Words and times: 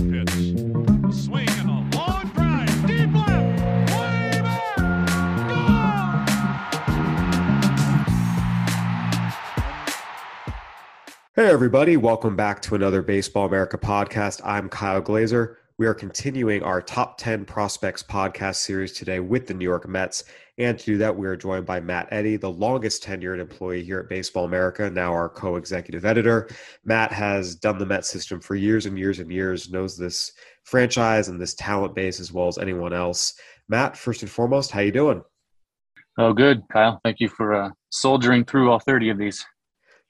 2-2 0.00 0.26
pitch. 0.26 1.14
Swing 1.14 1.48
and 1.48 1.68
a 1.68 1.96
long 1.96 2.26
drive. 2.34 2.86
Deep 2.86 3.12
left. 3.14 3.92
Way 3.92 4.40
back. 4.42 4.68
Hey, 11.36 11.48
everybody, 11.48 11.96
welcome 11.96 12.34
back 12.36 12.62
to 12.62 12.74
another 12.74 13.02
Baseball 13.02 13.46
America 13.46 13.76
podcast. 13.78 14.40
I'm 14.44 14.68
Kyle 14.68 15.00
Glaser. 15.00 15.58
We 15.78 15.86
are 15.86 15.94
continuing 15.94 16.62
our 16.62 16.82
top 16.82 17.16
10 17.18 17.44
prospects 17.46 18.02
podcast 18.02 18.56
series 18.56 18.92
today 18.92 19.20
with 19.20 19.46
the 19.46 19.54
New 19.54 19.64
York 19.64 19.88
Mets. 19.88 20.24
And 20.60 20.78
to 20.78 20.84
do 20.84 20.98
that, 20.98 21.16
we 21.16 21.26
are 21.26 21.36
joined 21.36 21.64
by 21.64 21.80
Matt 21.80 22.08
Eddy, 22.10 22.36
the 22.36 22.50
longest 22.50 23.02
tenured 23.02 23.40
employee 23.40 23.82
here 23.82 23.98
at 23.98 24.10
Baseball 24.10 24.44
America, 24.44 24.90
now 24.90 25.10
our 25.10 25.30
co 25.30 25.56
executive 25.56 26.04
editor. 26.04 26.50
Matt 26.84 27.10
has 27.12 27.54
done 27.54 27.78
the 27.78 27.86
Met 27.86 28.04
system 28.04 28.40
for 28.40 28.56
years 28.56 28.84
and 28.84 28.98
years 28.98 29.20
and 29.20 29.32
years, 29.32 29.70
knows 29.70 29.96
this 29.96 30.32
franchise 30.64 31.28
and 31.28 31.40
this 31.40 31.54
talent 31.54 31.94
base 31.94 32.20
as 32.20 32.30
well 32.30 32.46
as 32.46 32.58
anyone 32.58 32.92
else. 32.92 33.40
Matt, 33.70 33.96
first 33.96 34.20
and 34.20 34.30
foremost, 34.30 34.70
how 34.70 34.80
you 34.80 34.92
doing? 34.92 35.22
Oh, 36.18 36.34
good, 36.34 36.60
Kyle. 36.70 37.00
Thank 37.04 37.20
you 37.20 37.30
for 37.30 37.54
uh, 37.54 37.70
soldiering 37.88 38.44
through 38.44 38.70
all 38.70 38.80
30 38.80 39.08
of 39.08 39.16
these. 39.16 39.42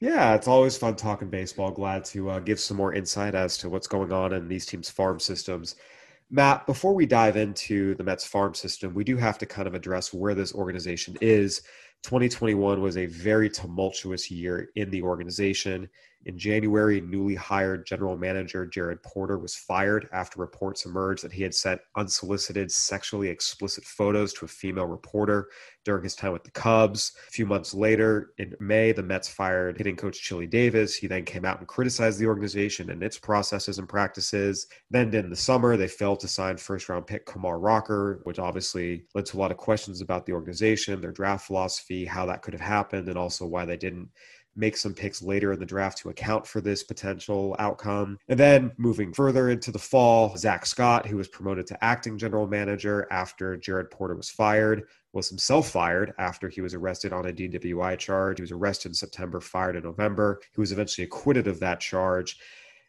Yeah, 0.00 0.34
it's 0.34 0.48
always 0.48 0.76
fun 0.76 0.96
talking 0.96 1.30
baseball. 1.30 1.70
Glad 1.70 2.04
to 2.06 2.28
uh, 2.28 2.40
give 2.40 2.58
some 2.58 2.76
more 2.76 2.92
insight 2.92 3.36
as 3.36 3.56
to 3.58 3.68
what's 3.68 3.86
going 3.86 4.12
on 4.12 4.32
in 4.32 4.48
these 4.48 4.66
teams' 4.66 4.90
farm 4.90 5.20
systems. 5.20 5.76
Matt, 6.30 6.64
before 6.66 6.94
we 6.94 7.06
dive 7.06 7.36
into 7.36 7.96
the 7.96 8.04
Mets 8.04 8.24
farm 8.24 8.54
system, 8.54 8.94
we 8.94 9.02
do 9.02 9.16
have 9.16 9.36
to 9.38 9.46
kind 9.46 9.66
of 9.66 9.74
address 9.74 10.14
where 10.14 10.34
this 10.34 10.54
organization 10.54 11.16
is. 11.20 11.62
2021 12.04 12.80
was 12.80 12.96
a 12.96 13.06
very 13.06 13.50
tumultuous 13.50 14.30
year 14.30 14.70
in 14.76 14.90
the 14.90 15.02
organization. 15.02 15.88
In 16.26 16.38
January, 16.38 17.00
newly 17.00 17.34
hired 17.34 17.86
general 17.86 18.14
manager 18.14 18.66
Jared 18.66 19.02
Porter 19.02 19.38
was 19.38 19.56
fired 19.56 20.06
after 20.12 20.38
reports 20.38 20.84
emerged 20.84 21.24
that 21.24 21.32
he 21.32 21.42
had 21.42 21.54
sent 21.54 21.80
unsolicited, 21.96 22.70
sexually 22.70 23.28
explicit 23.28 23.84
photos 23.84 24.34
to 24.34 24.44
a 24.44 24.48
female 24.48 24.84
reporter 24.84 25.48
during 25.86 26.02
his 26.02 26.14
time 26.14 26.32
with 26.32 26.44
the 26.44 26.50
Cubs. 26.50 27.12
A 27.28 27.30
few 27.30 27.46
months 27.46 27.72
later, 27.72 28.32
in 28.36 28.54
May, 28.60 28.92
the 28.92 29.02
Mets 29.02 29.28
fired 29.28 29.78
hitting 29.78 29.96
coach 29.96 30.20
Chili 30.20 30.46
Davis. 30.46 30.94
He 30.94 31.06
then 31.06 31.24
came 31.24 31.46
out 31.46 31.58
and 31.58 31.66
criticized 31.66 32.18
the 32.18 32.26
organization 32.26 32.90
and 32.90 33.02
its 33.02 33.18
processes 33.18 33.78
and 33.78 33.88
practices. 33.88 34.66
Then 34.90 35.14
in 35.14 35.30
the 35.30 35.36
summer, 35.36 35.78
they 35.78 35.88
failed 35.88 36.20
to 36.20 36.28
sign 36.28 36.58
first 36.58 36.90
round 36.90 37.06
pick 37.06 37.24
Kumar 37.24 37.58
Rocker, 37.58 38.20
which 38.24 38.38
obviously 38.38 39.04
led 39.14 39.24
to 39.26 39.38
a 39.38 39.40
lot 39.40 39.52
of 39.52 39.56
questions 39.56 40.02
about 40.02 40.26
the 40.26 40.32
organization, 40.32 41.00
their 41.00 41.12
draft 41.12 41.46
philosophy, 41.46 42.04
how 42.04 42.26
that 42.26 42.42
could 42.42 42.52
have 42.52 42.60
happened, 42.60 43.08
and 43.08 43.16
also 43.16 43.46
why 43.46 43.64
they 43.64 43.78
didn't 43.78 44.10
make 44.60 44.76
some 44.76 44.94
picks 44.94 45.22
later 45.22 45.52
in 45.52 45.58
the 45.58 45.66
draft 45.66 45.98
to 45.98 46.10
account 46.10 46.46
for 46.46 46.60
this 46.60 46.84
potential 46.84 47.56
outcome. 47.58 48.18
And 48.28 48.38
then 48.38 48.72
moving 48.76 49.12
further 49.12 49.50
into 49.50 49.72
the 49.72 49.78
fall, 49.78 50.36
Zach 50.36 50.66
Scott, 50.66 51.06
who 51.06 51.16
was 51.16 51.28
promoted 51.28 51.66
to 51.68 51.84
acting 51.84 52.18
general 52.18 52.46
manager 52.46 53.08
after 53.10 53.56
Jared 53.56 53.90
Porter 53.90 54.14
was 54.14 54.30
fired, 54.30 54.84
was 55.12 55.28
himself 55.28 55.68
fired 55.70 56.12
after 56.18 56.48
he 56.48 56.60
was 56.60 56.74
arrested 56.74 57.12
on 57.12 57.26
a 57.26 57.32
DWI 57.32 57.98
charge. 57.98 58.38
He 58.38 58.42
was 58.42 58.52
arrested 58.52 58.90
in 58.90 58.94
September, 58.94 59.40
fired 59.40 59.74
in 59.76 59.82
November. 59.82 60.40
He 60.54 60.60
was 60.60 60.70
eventually 60.70 61.04
acquitted 61.04 61.48
of 61.48 61.58
that 61.60 61.80
charge. 61.80 62.38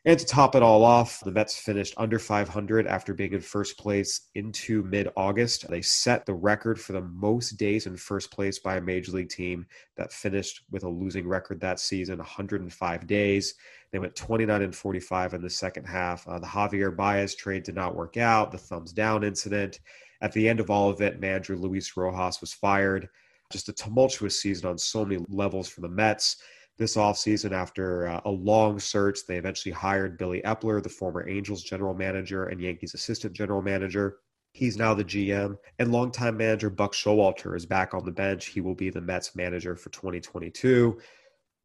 And 0.03 0.17
to 0.17 0.25
top 0.25 0.55
it 0.55 0.63
all 0.63 0.83
off, 0.83 1.19
the 1.19 1.31
Mets 1.31 1.55
finished 1.55 1.93
under 1.95 2.17
500 2.17 2.87
after 2.87 3.13
being 3.13 3.33
in 3.33 3.41
first 3.41 3.77
place 3.77 4.29
into 4.33 4.81
mid 4.81 5.09
August. 5.15 5.69
They 5.69 5.83
set 5.83 6.25
the 6.25 6.33
record 6.33 6.81
for 6.81 6.93
the 6.93 7.03
most 7.03 7.51
days 7.51 7.85
in 7.85 7.95
first 7.95 8.31
place 8.31 8.57
by 8.57 8.77
a 8.77 8.81
major 8.81 9.11
league 9.11 9.29
team 9.29 9.67
that 9.97 10.11
finished 10.11 10.63
with 10.71 10.85
a 10.85 10.89
losing 10.89 11.27
record 11.27 11.59
that 11.59 11.79
season 11.79 12.17
105 12.17 13.05
days. 13.05 13.53
They 13.91 13.99
went 13.99 14.15
29 14.15 14.63
and 14.63 14.75
45 14.75 15.35
in 15.35 15.41
the 15.43 15.49
second 15.51 15.85
half. 15.85 16.27
Uh, 16.27 16.39
the 16.39 16.47
Javier 16.47 16.95
Baez 16.95 17.35
trade 17.35 17.61
did 17.61 17.75
not 17.75 17.95
work 17.95 18.17
out, 18.17 18.51
the 18.51 18.57
thumbs 18.57 18.93
down 18.93 19.23
incident. 19.23 19.81
At 20.21 20.31
the 20.31 20.49
end 20.49 20.59
of 20.59 20.71
all 20.71 20.89
of 20.89 21.01
it, 21.01 21.19
manager 21.19 21.55
Luis 21.55 21.95
Rojas 21.95 22.41
was 22.41 22.53
fired. 22.53 23.07
Just 23.51 23.69
a 23.69 23.73
tumultuous 23.73 24.41
season 24.41 24.67
on 24.67 24.79
so 24.79 25.05
many 25.05 25.23
levels 25.29 25.69
for 25.69 25.81
the 25.81 25.89
Mets 25.89 26.37
this 26.77 26.95
offseason 26.95 27.51
after 27.51 28.07
uh, 28.07 28.21
a 28.25 28.31
long 28.31 28.79
search. 28.79 29.19
They 29.27 29.37
eventually 29.37 29.73
hired 29.73 30.17
Billy 30.17 30.41
Eppler, 30.45 30.81
the 30.81 30.89
former 30.89 31.27
Angels 31.27 31.63
general 31.63 31.93
manager 31.93 32.45
and 32.45 32.61
Yankees 32.61 32.93
assistant 32.93 33.33
general 33.33 33.61
manager. 33.61 34.17
He's 34.53 34.77
now 34.77 34.93
the 34.93 35.05
GM, 35.05 35.57
and 35.79 35.91
longtime 35.91 36.35
manager 36.35 36.69
Buck 36.69 36.93
Showalter 36.93 37.55
is 37.55 37.65
back 37.65 37.93
on 37.93 38.03
the 38.03 38.11
bench. 38.11 38.47
He 38.47 38.59
will 38.59 38.75
be 38.75 38.89
the 38.89 38.99
Mets 38.99 39.35
manager 39.35 39.77
for 39.77 39.89
2022. 39.91 40.99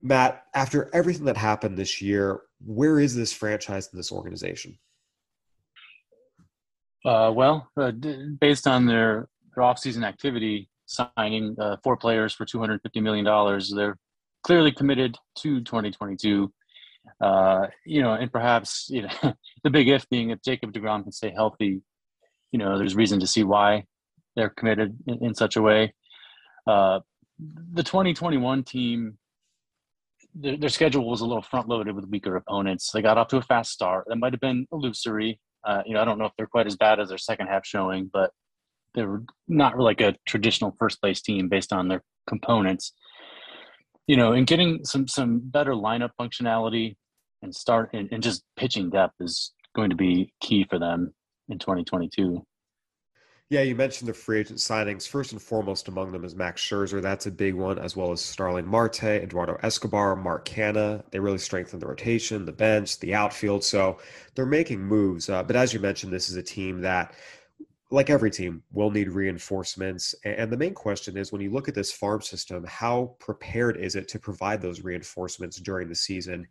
Matt, 0.03 0.44
after 0.55 0.89
everything 0.94 1.25
that 1.25 1.37
happened 1.37 1.77
this 1.77 2.00
year, 2.00 2.43
where 2.65 3.00
is 3.00 3.17
this 3.17 3.33
franchise 3.33 3.88
and 3.91 3.99
this 3.99 4.12
organization? 4.12 4.78
Uh, 7.05 7.33
well, 7.34 7.69
uh, 7.77 7.91
d- 7.91 8.37
based 8.41 8.67
on 8.67 8.87
their, 8.87 9.28
their 9.55 9.65
offseason 9.65 10.05
activity, 10.05 10.69
signing 10.87 11.56
uh, 11.61 11.77
four 11.83 11.97
players 11.97 12.33
for 12.33 12.44
$250 12.44 12.81
million, 13.03 13.25
they're 13.75 13.99
clearly 14.47 14.71
committed 14.71 15.19
to 15.34 15.61
2022. 15.61 16.53
Uh, 17.21 17.67
you 17.84 18.01
know, 18.01 18.12
and 18.12 18.33
perhaps 18.33 18.87
you 18.89 19.03
know 19.03 19.09
the 19.65 19.71
big 19.71 19.89
if 19.89 20.09
being 20.09 20.31
if 20.31 20.41
Jacob 20.43 20.73
Degrom 20.73 21.03
can 21.03 21.12
stay 21.12 21.32
healthy, 21.32 21.82
you 22.53 22.59
know, 22.59 22.79
there's 22.79 22.94
reason 22.94 23.20
to 23.20 23.26
see 23.26 23.43
why 23.43 23.85
they're 24.37 24.50
committed 24.50 24.97
in, 25.06 25.25
in 25.26 25.35
such 25.35 25.56
a 25.56 25.62
way. 25.62 25.94
Uh, 26.67 27.00
the 27.73 27.82
2021 27.82 28.65
team, 28.65 29.19
their, 30.35 30.56
their, 30.56 30.69
schedule 30.69 31.09
was 31.09 31.20
a 31.20 31.26
little 31.26 31.43
front 31.43 31.69
loaded 31.69 31.94
with 31.94 32.09
weaker 32.09 32.37
opponents. 32.37 32.91
They 32.91 33.03
got 33.03 33.19
off 33.19 33.29
to 33.29 33.37
a 33.37 33.43
fast 33.43 33.73
start. 33.73 34.05
That 34.09 34.17
might 34.17 34.32
have 34.32 34.41
been 34.41 34.67
illusory. 34.73 35.41
Uh, 35.65 35.82
you 35.87 35.94
know, 35.94 36.00
I 36.00 36.05
don't 36.05 36.19
know 36.19 36.25
if 36.25 36.32
they're 36.37 36.47
quite 36.47 36.67
as 36.67 36.76
bad 36.76 36.99
as 36.99 37.09
their 37.09 37.19
second 37.19 37.49
half 37.49 37.65
showing, 37.65 38.11
but 38.12 38.31
they 38.94 39.05
were 39.05 39.23
not 39.49 39.79
like 39.79 40.00
a 40.00 40.17
traditional 40.25 40.75
first 40.79 41.00
place 41.00 41.20
team 41.20 41.49
based 41.49 41.73
on 41.73 41.88
their 41.88 42.03
components 42.26 42.93
you 44.06 44.17
know, 44.17 44.32
and 44.32 44.47
getting 44.47 44.85
some 44.85 45.08
some 45.08 45.41
better 45.41 45.73
lineup 45.73 46.11
functionality 46.20 46.97
and 47.43 47.55
start 47.55 47.91
and, 47.93 48.08
and 48.12 48.23
just 48.23 48.43
pitching 48.56 48.91
depth 48.91 49.14
is 49.20 49.53
going 49.75 49.91
to 49.91 49.97
be 49.97 50.32
key 50.41 50.64
for 50.69 50.79
them 50.79 51.12
in 51.49 51.58
2022. 51.58 52.43
Yeah, 53.49 53.62
you 53.62 53.76
mentioned 53.76 54.08
the 54.08 54.14
free 54.14 54.41
agent 54.41 54.58
signings. 54.58 55.06
First 55.06 55.31
and 55.31 55.41
foremost 55.41 55.87
among 55.87 56.11
them 56.11 56.25
is 56.25 56.35
Max 56.35 56.61
Scherzer. 56.61 57.00
That's 57.00 57.26
a 57.26 57.31
big 57.31 57.55
one, 57.55 57.79
as 57.79 57.94
well 57.94 58.11
as 58.11 58.20
Starling 58.20 58.67
Marte, 58.67 59.05
Eduardo 59.05 59.56
Escobar, 59.62 60.17
Mark 60.17 60.49
Canha. 60.49 61.05
They 61.12 61.20
really 61.20 61.38
strengthen 61.38 61.79
the 61.79 61.87
rotation, 61.87 62.44
the 62.44 62.50
bench, 62.50 62.99
the 62.99 63.14
outfield. 63.14 63.62
So 63.62 63.99
they're 64.35 64.47
making 64.47 64.82
moves. 64.82 65.29
Uh, 65.29 65.44
but 65.44 65.55
as 65.55 65.73
you 65.73 65.79
mentioned, 65.79 66.12
this 66.12 66.29
is 66.29 66.35
a 66.35 66.43
team 66.43 66.81
that, 66.81 67.14
like 67.91 68.11
every 68.11 68.31
team, 68.31 68.62
will 68.73 68.91
need 68.91 69.11
reinforcements. 69.11 70.15
And 70.25 70.53
the 70.53 70.56
main 70.56 70.75
question 70.75 71.17
is 71.17 71.31
when 71.31 71.41
you 71.41 71.50
look 71.50 71.69
at 71.69 71.75
this 71.75 71.93
farm 71.93 72.21
system, 72.21 72.65
how 72.67 73.17
prepared 73.21 73.77
is 73.77 73.94
it 73.94 74.09
to 74.09 74.19
provide 74.19 74.61
those 74.61 74.83
reinforcements 74.83 75.59
during 75.59 75.88
the 75.88 75.94
season? 75.94 76.47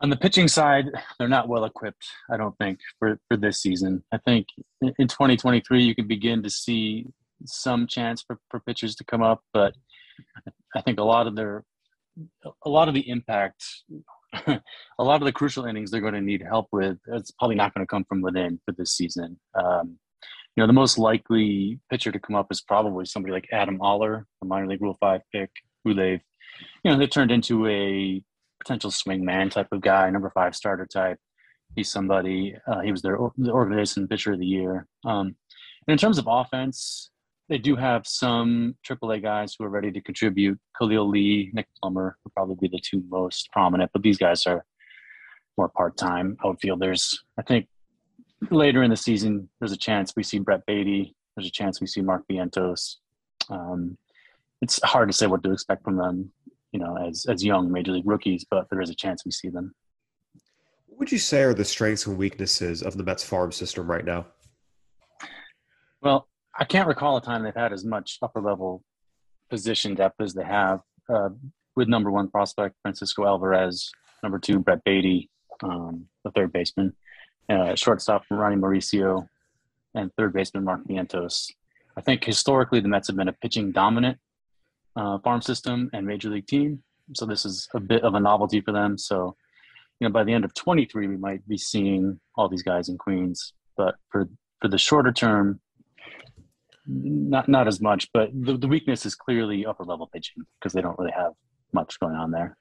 On 0.00 0.10
the 0.10 0.16
pitching 0.16 0.46
side, 0.46 0.86
they're 1.18 1.28
not 1.28 1.48
well 1.48 1.64
equipped, 1.64 2.06
I 2.30 2.36
don't 2.36 2.56
think, 2.58 2.78
for, 2.98 3.18
for 3.28 3.36
this 3.36 3.62
season. 3.62 4.04
I 4.12 4.18
think 4.18 4.46
in 4.82 5.08
2023, 5.08 5.82
you 5.82 5.94
can 5.94 6.06
begin 6.06 6.42
to 6.42 6.50
see 6.50 7.06
some 7.46 7.86
chance 7.86 8.22
for, 8.22 8.38
for 8.50 8.60
pitchers 8.60 8.94
to 8.96 9.04
come 9.04 9.22
up, 9.22 9.42
but 9.52 9.74
I 10.76 10.82
think 10.82 11.00
a 11.00 11.04
lot 11.04 11.26
of 11.26 11.34
their, 11.34 11.64
a 12.64 12.68
lot 12.68 12.88
of 12.88 12.94
the 12.94 13.08
impact, 13.08 13.64
a 14.46 14.60
lot 14.98 15.20
of 15.20 15.24
the 15.24 15.32
crucial 15.32 15.64
innings 15.64 15.90
they're 15.90 16.00
going 16.00 16.14
to 16.14 16.20
need 16.20 16.42
help 16.42 16.68
with, 16.72 16.98
it's 17.08 17.30
probably 17.32 17.56
not 17.56 17.74
going 17.74 17.84
to 17.84 17.90
come 17.90 18.04
from 18.04 18.20
within 18.20 18.60
for 18.66 18.72
this 18.72 18.92
season. 18.92 19.38
Um, 19.54 19.98
you 20.58 20.62
know, 20.62 20.66
the 20.66 20.72
most 20.72 20.98
likely 20.98 21.78
pitcher 21.88 22.10
to 22.10 22.18
come 22.18 22.34
up 22.34 22.48
is 22.50 22.60
probably 22.60 23.04
somebody 23.04 23.32
like 23.32 23.46
Adam 23.52 23.80
Oller, 23.80 24.26
a 24.42 24.44
minor 24.44 24.66
league 24.66 24.82
Rule 24.82 24.96
5 24.98 25.20
pick, 25.32 25.52
who 25.84 25.94
they've, 25.94 26.20
you 26.82 26.90
know, 26.90 26.98
they 26.98 27.06
turned 27.06 27.30
into 27.30 27.64
a 27.68 28.20
potential 28.58 28.90
swing 28.90 29.24
man 29.24 29.50
type 29.50 29.68
of 29.70 29.80
guy, 29.80 30.10
number 30.10 30.32
five 30.34 30.56
starter 30.56 30.84
type. 30.84 31.16
He's 31.76 31.88
somebody. 31.88 32.56
Uh, 32.66 32.80
he 32.80 32.90
was 32.90 33.02
their 33.02 33.18
the 33.36 33.52
organization 33.52 34.08
pitcher 34.08 34.32
of 34.32 34.40
the 34.40 34.46
year. 34.46 34.88
Um, 35.04 35.36
and 35.86 35.92
in 35.92 35.96
terms 35.96 36.18
of 36.18 36.26
offense, 36.28 37.10
they 37.48 37.58
do 37.58 37.76
have 37.76 38.04
some 38.04 38.74
AAA 38.84 39.22
guys 39.22 39.54
who 39.56 39.64
are 39.64 39.70
ready 39.70 39.92
to 39.92 40.00
contribute. 40.00 40.58
Khalil 40.76 41.08
Lee, 41.08 41.52
Nick 41.52 41.68
Plummer 41.80 42.18
would 42.24 42.34
probably 42.34 42.56
be 42.60 42.66
the 42.66 42.82
two 42.82 43.04
most 43.08 43.48
prominent, 43.52 43.92
but 43.92 44.02
these 44.02 44.18
guys 44.18 44.44
are 44.44 44.64
more 45.56 45.68
part-time 45.68 46.36
outfielders. 46.44 47.22
I 47.38 47.42
think 47.42 47.68
later 48.50 48.82
in 48.82 48.90
the 48.90 48.96
season, 48.96 49.48
there's 49.58 49.72
a 49.72 49.76
chance 49.76 50.14
we 50.16 50.22
see 50.22 50.38
Brett 50.38 50.66
Baty. 50.66 51.14
There's 51.36 51.48
a 51.48 51.52
chance 51.52 51.80
we 51.80 51.86
see 51.86 52.00
Mark 52.00 52.24
Vientos. 52.30 52.96
Um, 53.48 53.96
it's 54.60 54.80
hard 54.82 55.08
to 55.08 55.12
say 55.12 55.26
what 55.26 55.42
to 55.44 55.52
expect 55.52 55.84
from 55.84 55.96
them 55.96 56.32
you 56.72 56.80
know, 56.80 56.96
as 56.96 57.26
as 57.26 57.44
young 57.44 57.70
major 57.70 57.92
league 57.92 58.06
rookies, 58.06 58.44
but 58.48 58.68
there 58.70 58.80
is 58.80 58.90
a 58.90 58.94
chance 58.94 59.24
we 59.24 59.30
see 59.30 59.48
them. 59.48 59.74
What 60.86 60.98
would 60.98 61.12
you 61.12 61.18
say 61.18 61.42
are 61.42 61.54
the 61.54 61.64
strengths 61.64 62.06
and 62.06 62.18
weaknesses 62.18 62.82
of 62.82 62.96
the 62.96 63.04
Mets 63.04 63.24
farm 63.24 63.52
system 63.52 63.90
right 63.90 64.04
now? 64.04 64.26
Well, 66.00 66.28
I 66.58 66.64
can't 66.64 66.88
recall 66.88 67.16
a 67.16 67.22
time 67.22 67.42
they've 67.42 67.54
had 67.54 67.72
as 67.72 67.84
much 67.84 68.18
upper 68.22 68.40
level 68.40 68.82
position 69.50 69.94
depth 69.94 70.20
as 70.20 70.34
they 70.34 70.44
have. 70.44 70.80
Uh, 71.08 71.30
with 71.74 71.88
number 71.88 72.10
one 72.10 72.28
prospect 72.28 72.74
Francisco 72.82 73.24
Alvarez, 73.24 73.90
number 74.22 74.38
two 74.38 74.58
Brett 74.58 74.82
Baty, 74.84 75.30
um, 75.62 76.06
the 76.24 76.30
third 76.32 76.52
baseman, 76.52 76.94
uh, 77.48 77.74
shortstop 77.74 78.24
Ronny 78.30 78.56
Mauricio, 78.56 79.26
and 79.94 80.12
third 80.14 80.32
baseman 80.32 80.64
Mark 80.64 80.80
Vientos. 80.88 81.50
I 81.96 82.00
think 82.00 82.24
historically 82.24 82.80
the 82.80 82.88
Mets 82.88 83.08
have 83.08 83.16
been 83.16 83.28
a 83.28 83.32
pitching 83.32 83.72
dominant 83.72 84.18
uh, 84.96 85.18
farm 85.18 85.42
system 85.42 85.90
and 85.92 86.06
major 86.06 86.30
league 86.30 86.46
team. 86.46 86.82
So 87.14 87.26
this 87.26 87.44
is 87.44 87.68
a 87.74 87.80
bit 87.80 88.02
of 88.02 88.14
a 88.14 88.20
novelty 88.20 88.60
for 88.60 88.72
them. 88.72 88.98
So, 88.98 89.36
you 89.98 90.08
know, 90.08 90.12
by 90.12 90.24
the 90.24 90.32
end 90.32 90.44
of 90.44 90.54
23, 90.54 91.08
we 91.08 91.16
might 91.16 91.46
be 91.48 91.56
seeing 91.56 92.20
all 92.36 92.48
these 92.48 92.62
guys 92.62 92.88
in 92.88 92.98
Queens. 92.98 93.52
But 93.76 93.96
for 94.10 94.28
for 94.60 94.68
the 94.68 94.78
shorter 94.78 95.12
term, 95.12 95.60
not 96.86 97.48
not 97.48 97.68
as 97.68 97.80
much. 97.80 98.08
But 98.12 98.30
the, 98.32 98.56
the 98.56 98.68
weakness 98.68 99.06
is 99.06 99.14
clearly 99.14 99.64
upper 99.64 99.84
level 99.84 100.08
pitching 100.12 100.44
because 100.58 100.72
they 100.72 100.82
don't 100.82 100.98
really 100.98 101.12
have 101.16 101.32
much 101.72 101.98
going 102.00 102.14
on 102.14 102.30
there. 102.30 102.56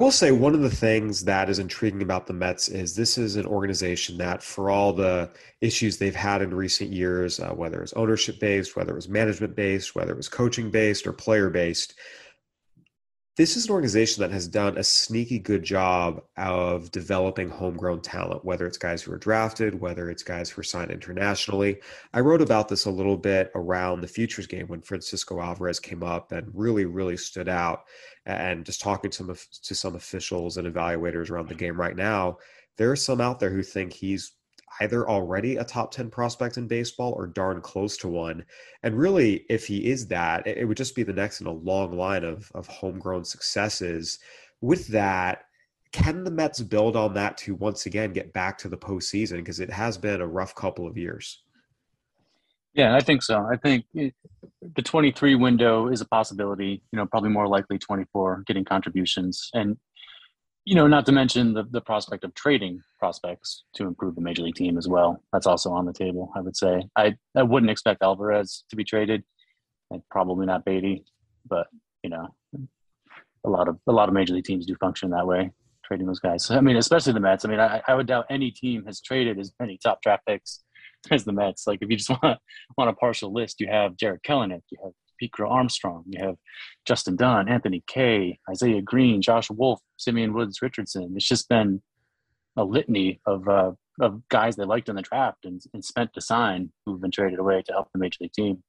Will 0.00 0.10
say 0.10 0.30
one 0.30 0.54
of 0.54 0.62
the 0.62 0.70
things 0.70 1.26
that 1.26 1.50
is 1.50 1.58
intriguing 1.58 2.00
about 2.00 2.26
the 2.26 2.32
Mets 2.32 2.68
is 2.68 2.96
this 2.96 3.18
is 3.18 3.36
an 3.36 3.44
organization 3.44 4.16
that, 4.16 4.42
for 4.42 4.70
all 4.70 4.94
the 4.94 5.28
issues 5.60 5.98
they've 5.98 6.14
had 6.14 6.40
in 6.40 6.54
recent 6.54 6.90
years, 6.90 7.38
uh, 7.38 7.50
whether 7.50 7.82
it's 7.82 7.92
ownership 7.92 8.40
based, 8.40 8.76
whether 8.76 8.92
it 8.92 8.94
was 8.94 9.10
management 9.10 9.54
based, 9.54 9.94
whether 9.94 10.12
it 10.12 10.16
was 10.16 10.30
coaching 10.30 10.70
based 10.70 11.06
or 11.06 11.12
player 11.12 11.50
based, 11.50 11.96
this 13.40 13.56
is 13.56 13.64
an 13.64 13.72
organization 13.72 14.20
that 14.20 14.30
has 14.30 14.46
done 14.46 14.76
a 14.76 14.84
sneaky 14.84 15.38
good 15.38 15.62
job 15.62 16.22
of 16.36 16.90
developing 16.90 17.48
homegrown 17.48 18.02
talent, 18.02 18.44
whether 18.44 18.66
it's 18.66 18.76
guys 18.76 19.00
who 19.00 19.10
are 19.14 19.16
drafted, 19.16 19.80
whether 19.80 20.10
it's 20.10 20.22
guys 20.22 20.50
who 20.50 20.60
are 20.60 20.62
signed 20.62 20.90
internationally. 20.90 21.80
I 22.12 22.20
wrote 22.20 22.42
about 22.42 22.68
this 22.68 22.84
a 22.84 22.90
little 22.90 23.16
bit 23.16 23.50
around 23.54 24.02
the 24.02 24.08
futures 24.08 24.46
game 24.46 24.66
when 24.66 24.82
Francisco 24.82 25.40
Alvarez 25.40 25.80
came 25.80 26.02
up 26.02 26.32
and 26.32 26.50
really, 26.52 26.84
really 26.84 27.16
stood 27.16 27.48
out. 27.48 27.84
And 28.26 28.62
just 28.62 28.82
talking 28.82 29.10
to 29.10 29.16
some, 29.16 29.34
to 29.62 29.74
some 29.74 29.94
officials 29.94 30.58
and 30.58 30.70
evaluators 30.70 31.30
around 31.30 31.48
the 31.48 31.54
game 31.54 31.80
right 31.80 31.96
now, 31.96 32.36
there 32.76 32.90
are 32.90 32.96
some 32.96 33.22
out 33.22 33.40
there 33.40 33.48
who 33.48 33.62
think 33.62 33.94
he's 33.94 34.32
either 34.80 35.08
already 35.08 35.56
a 35.56 35.64
top 35.64 35.90
10 35.90 36.10
prospect 36.10 36.56
in 36.56 36.66
baseball 36.66 37.12
or 37.12 37.26
darn 37.26 37.60
close 37.60 37.96
to 37.98 38.08
one. 38.08 38.44
And 38.82 38.96
really, 38.96 39.44
if 39.48 39.66
he 39.66 39.90
is 39.90 40.06
that, 40.08 40.46
it 40.46 40.66
would 40.66 40.76
just 40.76 40.94
be 40.94 41.02
the 41.02 41.12
next 41.12 41.40
in 41.40 41.46
a 41.46 41.52
long 41.52 41.96
line 41.96 42.24
of, 42.24 42.50
of 42.54 42.66
homegrown 42.66 43.24
successes. 43.24 44.18
With 44.60 44.86
that, 44.88 45.44
can 45.92 46.22
the 46.22 46.30
Mets 46.30 46.60
build 46.60 46.96
on 46.96 47.14
that 47.14 47.36
to 47.38 47.54
once 47.54 47.86
again 47.86 48.12
get 48.12 48.32
back 48.32 48.58
to 48.58 48.68
the 48.68 48.76
postseason? 48.76 49.38
Because 49.38 49.60
it 49.60 49.70
has 49.70 49.98
been 49.98 50.20
a 50.20 50.26
rough 50.26 50.54
couple 50.54 50.86
of 50.86 50.96
years. 50.96 51.42
Yeah, 52.74 52.94
I 52.94 53.00
think 53.00 53.22
so. 53.22 53.44
I 53.50 53.56
think 53.56 53.84
eh, 53.98 54.10
the 54.76 54.82
23 54.82 55.34
window 55.34 55.88
is 55.88 56.00
a 56.00 56.04
possibility, 56.04 56.80
you 56.92 56.96
know, 56.96 57.06
probably 57.06 57.30
more 57.30 57.48
likely 57.48 57.78
24 57.78 58.44
getting 58.46 58.64
contributions. 58.64 59.50
And 59.54 59.76
you 60.64 60.74
know, 60.74 60.86
not 60.86 61.06
to 61.06 61.12
mention 61.12 61.54
the, 61.54 61.64
the 61.70 61.80
prospect 61.80 62.24
of 62.24 62.34
trading 62.34 62.82
prospects 62.98 63.64
to 63.74 63.86
improve 63.86 64.14
the 64.14 64.20
major 64.20 64.42
league 64.42 64.54
team 64.54 64.76
as 64.76 64.88
well. 64.88 65.22
That's 65.32 65.46
also 65.46 65.70
on 65.70 65.86
the 65.86 65.92
table, 65.92 66.30
I 66.36 66.40
would 66.40 66.56
say. 66.56 66.88
I, 66.96 67.16
I 67.34 67.42
wouldn't 67.42 67.70
expect 67.70 68.02
Alvarez 68.02 68.64
to 68.70 68.76
be 68.76 68.84
traded, 68.84 69.24
and 69.90 70.02
probably 70.10 70.46
not 70.46 70.64
Baty, 70.64 71.04
but 71.48 71.66
you 72.02 72.10
know, 72.10 72.28
a 73.44 73.50
lot 73.50 73.68
of 73.68 73.78
a 73.86 73.92
lot 73.92 74.08
of 74.08 74.14
major 74.14 74.34
league 74.34 74.44
teams 74.44 74.66
do 74.66 74.74
function 74.76 75.10
that 75.10 75.26
way, 75.26 75.50
trading 75.84 76.06
those 76.06 76.20
guys. 76.20 76.44
So, 76.44 76.56
I 76.56 76.60
mean, 76.60 76.76
especially 76.76 77.14
the 77.14 77.20
Mets. 77.20 77.44
I 77.44 77.48
mean, 77.48 77.60
I, 77.60 77.82
I 77.86 77.94
would 77.94 78.06
doubt 78.06 78.26
any 78.30 78.50
team 78.50 78.84
has 78.86 79.00
traded 79.00 79.38
as 79.38 79.52
many 79.58 79.78
top 79.78 80.02
draft 80.02 80.26
picks 80.26 80.62
as 81.10 81.24
the 81.24 81.32
Mets. 81.32 81.66
Like, 81.66 81.80
if 81.82 81.90
you 81.90 81.96
just 81.96 82.10
want 82.22 82.38
want 82.76 82.90
a 82.90 82.94
partial 82.94 83.32
list, 83.32 83.60
you 83.60 83.68
have 83.68 83.96
Jarred 83.96 84.22
Kelenic, 84.22 84.62
you 84.70 84.78
have 84.84 84.92
Crow 85.28 85.50
Armstrong. 85.50 86.04
You 86.06 86.24
have 86.24 86.36
Justin 86.86 87.16
Dunn, 87.16 87.48
Anthony 87.48 87.82
Kay, 87.86 88.38
Isaiah 88.48 88.82
Greene, 88.82 89.22
Josh 89.22 89.50
Wolf, 89.50 89.80
Simeon 89.96 90.32
Woods 90.32 90.62
Richardson. 90.62 91.12
It's 91.16 91.28
just 91.28 91.48
been 91.48 91.82
a 92.56 92.64
litany 92.64 93.20
of 93.26 93.48
uh, 93.48 93.72
of 94.00 94.26
guys 94.28 94.56
they 94.56 94.64
liked 94.64 94.88
in 94.88 94.96
the 94.96 95.02
draft 95.02 95.44
and, 95.44 95.60
and 95.74 95.84
spent 95.84 96.12
to 96.14 96.20
sign 96.20 96.72
who've 96.84 97.00
been 97.00 97.10
traded 97.10 97.38
away 97.38 97.62
to 97.62 97.72
help 97.72 97.88
the 97.92 97.98
major 97.98 98.18
league 98.20 98.32
team. 98.32 98.62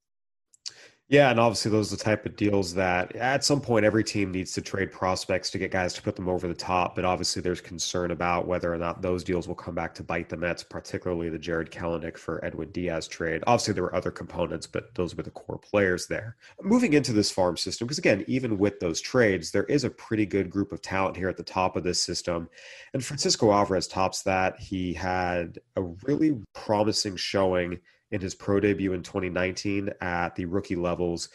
Yeah, 1.11 1.29
and 1.29 1.41
obviously 1.41 1.71
those 1.71 1.91
are 1.91 1.97
the 1.97 2.03
type 2.05 2.25
of 2.25 2.37
deals 2.37 2.73
that 2.75 3.13
at 3.17 3.43
some 3.43 3.59
point 3.59 3.83
every 3.83 4.01
team 4.01 4.31
needs 4.31 4.53
to 4.53 4.61
trade 4.61 4.93
prospects 4.93 5.49
to 5.49 5.57
get 5.57 5.69
guys 5.69 5.93
to 5.95 6.01
put 6.01 6.15
them 6.15 6.29
over 6.29 6.47
the 6.47 6.53
top. 6.53 6.95
But 6.95 7.03
obviously 7.03 7.41
there's 7.41 7.59
concern 7.59 8.11
about 8.11 8.47
whether 8.47 8.73
or 8.73 8.77
not 8.77 9.01
those 9.01 9.21
deals 9.21 9.45
will 9.45 9.53
come 9.53 9.75
back 9.75 9.93
to 9.95 10.03
bite 10.03 10.29
the 10.29 10.37
Mets, 10.37 10.63
particularly 10.63 11.27
the 11.27 11.37
Jarred 11.37 11.69
Kelenic 11.69 12.17
for 12.17 12.43
Edwin 12.45 12.71
Diaz 12.71 13.09
trade. 13.09 13.43
Obviously 13.45 13.73
there 13.73 13.83
were 13.83 13.93
other 13.93 14.09
components, 14.09 14.67
but 14.67 14.95
those 14.95 15.13
were 15.13 15.23
the 15.23 15.31
core 15.31 15.57
players 15.57 16.07
there. 16.07 16.37
Moving 16.61 16.93
into 16.93 17.11
this 17.11 17.29
farm 17.29 17.57
system, 17.57 17.87
because 17.87 17.97
again, 17.97 18.23
even 18.27 18.57
with 18.57 18.79
those 18.79 19.01
trades, 19.01 19.51
there 19.51 19.65
is 19.65 19.83
a 19.83 19.89
pretty 19.89 20.25
good 20.25 20.49
group 20.49 20.71
of 20.71 20.81
talent 20.81 21.17
here 21.17 21.27
at 21.27 21.35
the 21.35 21.43
top 21.43 21.75
of 21.75 21.83
this 21.83 22.01
system. 22.01 22.47
And 22.93 23.03
Francisco 23.03 23.51
Alvarez 23.51 23.89
tops 23.89 24.21
that. 24.21 24.57
He 24.61 24.93
had 24.93 25.59
a 25.75 25.81
really 25.81 26.39
promising 26.53 27.17
showing 27.17 27.81
in 28.11 28.21
his 28.21 28.35
pro 28.35 28.59
debut 28.59 28.93
in 28.93 29.03
2019 29.03 29.89
at 30.01 30.35
the 30.35 30.45
rookie 30.45 30.75
levels. 30.75 31.29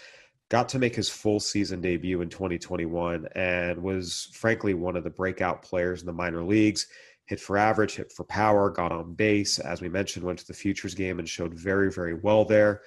Got 0.49 0.69
to 0.71 0.79
make 0.79 0.95
his 0.95 1.09
full 1.09 1.41
season 1.41 1.81
debut 1.81 2.21
in 2.21 2.29
2021 2.29 3.27
and 3.35 3.83
was 3.83 4.31
frankly 4.33 4.75
one 4.75 4.97
of 4.97 5.05
the 5.05 5.11
breakout 5.11 5.63
players 5.63 6.01
in 6.01 6.07
the 6.07 6.13
minor 6.13 6.45
leagues. 6.45 6.87
Hit 7.25 7.41
for 7.41 7.59
average, 7.59 7.97
hit 7.97 8.13
for 8.13 8.25
power, 8.25 8.71
got 8.71 8.93
on 8.93 9.15
base. 9.15 9.59
As 9.59 9.81
we 9.81 9.89
mentioned, 9.89 10.25
went 10.25 10.39
to 10.39 10.47
the 10.47 10.55
futures 10.55 10.95
game 10.95 11.19
and 11.19 11.29
showed 11.29 11.53
very, 11.53 11.91
very 11.91 12.15
well 12.15 12.45
there 12.45 12.83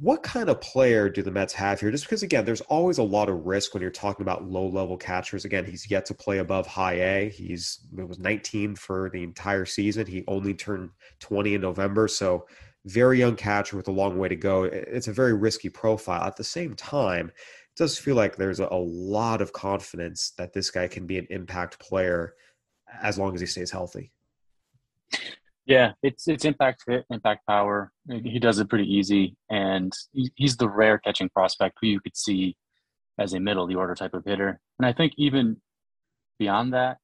what 0.00 0.22
kind 0.22 0.48
of 0.48 0.60
player 0.60 1.08
do 1.08 1.22
the 1.22 1.30
Mets 1.30 1.52
have 1.54 1.80
here? 1.80 1.90
Just 1.90 2.04
because, 2.04 2.22
again, 2.22 2.44
there's 2.44 2.60
always 2.62 2.98
a 2.98 3.02
lot 3.02 3.28
of 3.28 3.46
risk 3.46 3.74
when 3.74 3.80
you're 3.80 3.90
talking 3.90 4.22
about 4.22 4.48
low 4.48 4.66
level 4.66 4.96
catchers. 4.96 5.44
Again, 5.44 5.64
he's 5.64 5.90
yet 5.90 6.04
to 6.06 6.14
play 6.14 6.38
above 6.38 6.66
high 6.66 6.94
A. 6.94 7.28
He's 7.30 7.80
it 7.96 8.08
was 8.08 8.18
19 8.18 8.76
for 8.76 9.10
the 9.10 9.22
entire 9.22 9.64
season. 9.64 10.06
He 10.06 10.24
only 10.26 10.54
turned 10.54 10.90
20 11.20 11.54
in 11.54 11.60
November, 11.60 12.08
so 12.08 12.46
very 12.86 13.18
young 13.18 13.36
catcher 13.36 13.76
with 13.76 13.88
a 13.88 13.92
long 13.92 14.18
way 14.18 14.28
to 14.28 14.36
go. 14.36 14.64
It's 14.64 15.08
a 15.08 15.12
very 15.12 15.32
risky 15.32 15.68
profile. 15.68 16.22
At 16.22 16.36
the 16.36 16.44
same 16.44 16.74
time, 16.74 17.28
it 17.28 17.76
does 17.76 17.96
feel 17.96 18.16
like 18.16 18.36
there's 18.36 18.60
a 18.60 18.68
lot 18.74 19.40
of 19.40 19.52
confidence 19.52 20.32
that 20.38 20.52
this 20.52 20.70
guy 20.70 20.88
can 20.88 21.06
be 21.06 21.18
an 21.18 21.26
impact 21.30 21.78
player 21.78 22.34
as 23.02 23.18
long 23.18 23.34
as 23.34 23.40
he 23.40 23.46
stays 23.46 23.70
healthy. 23.70 24.12
Yeah, 25.66 25.92
it's 26.02 26.28
it's 26.28 26.44
impact 26.44 26.82
hit, 26.86 27.04
impact 27.10 27.46
power. 27.48 27.90
He 28.08 28.38
does 28.38 28.58
it 28.58 28.68
pretty 28.68 28.92
easy, 28.92 29.36
and 29.50 29.92
he's 30.34 30.56
the 30.56 30.68
rare 30.68 30.98
catching 30.98 31.30
prospect 31.30 31.78
who 31.80 31.88
you 31.88 32.00
could 32.00 32.16
see 32.16 32.56
as 33.18 33.32
a 33.32 33.40
middle 33.40 33.66
the 33.66 33.76
order 33.76 33.94
type 33.94 34.14
of 34.14 34.24
hitter. 34.24 34.60
And 34.78 34.86
I 34.86 34.92
think 34.92 35.12
even 35.16 35.56
beyond 36.38 36.74
that, 36.74 36.98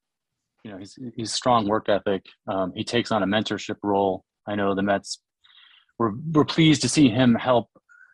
you 0.65 0.71
know, 0.71 0.79
he's 0.79 0.99
he's 1.17 1.33
strong 1.33 1.69
work 1.69 1.89
ethic. 1.89 2.23
Um, 2.47 2.73
he 2.75 2.85
takes 2.85 3.11
on 3.11 3.23
a 3.23 3.27
mentorship 3.27 3.77
role. 3.83 4.25
I 4.47 4.57
know 4.57 4.75
the 4.75 4.83
Mets 4.83 5.23
were 5.99 6.13
were 6.33 6.45
pleased 6.45 6.83
to 6.83 6.89
see 6.89 7.09
him 7.09 7.35
help, 7.35 7.69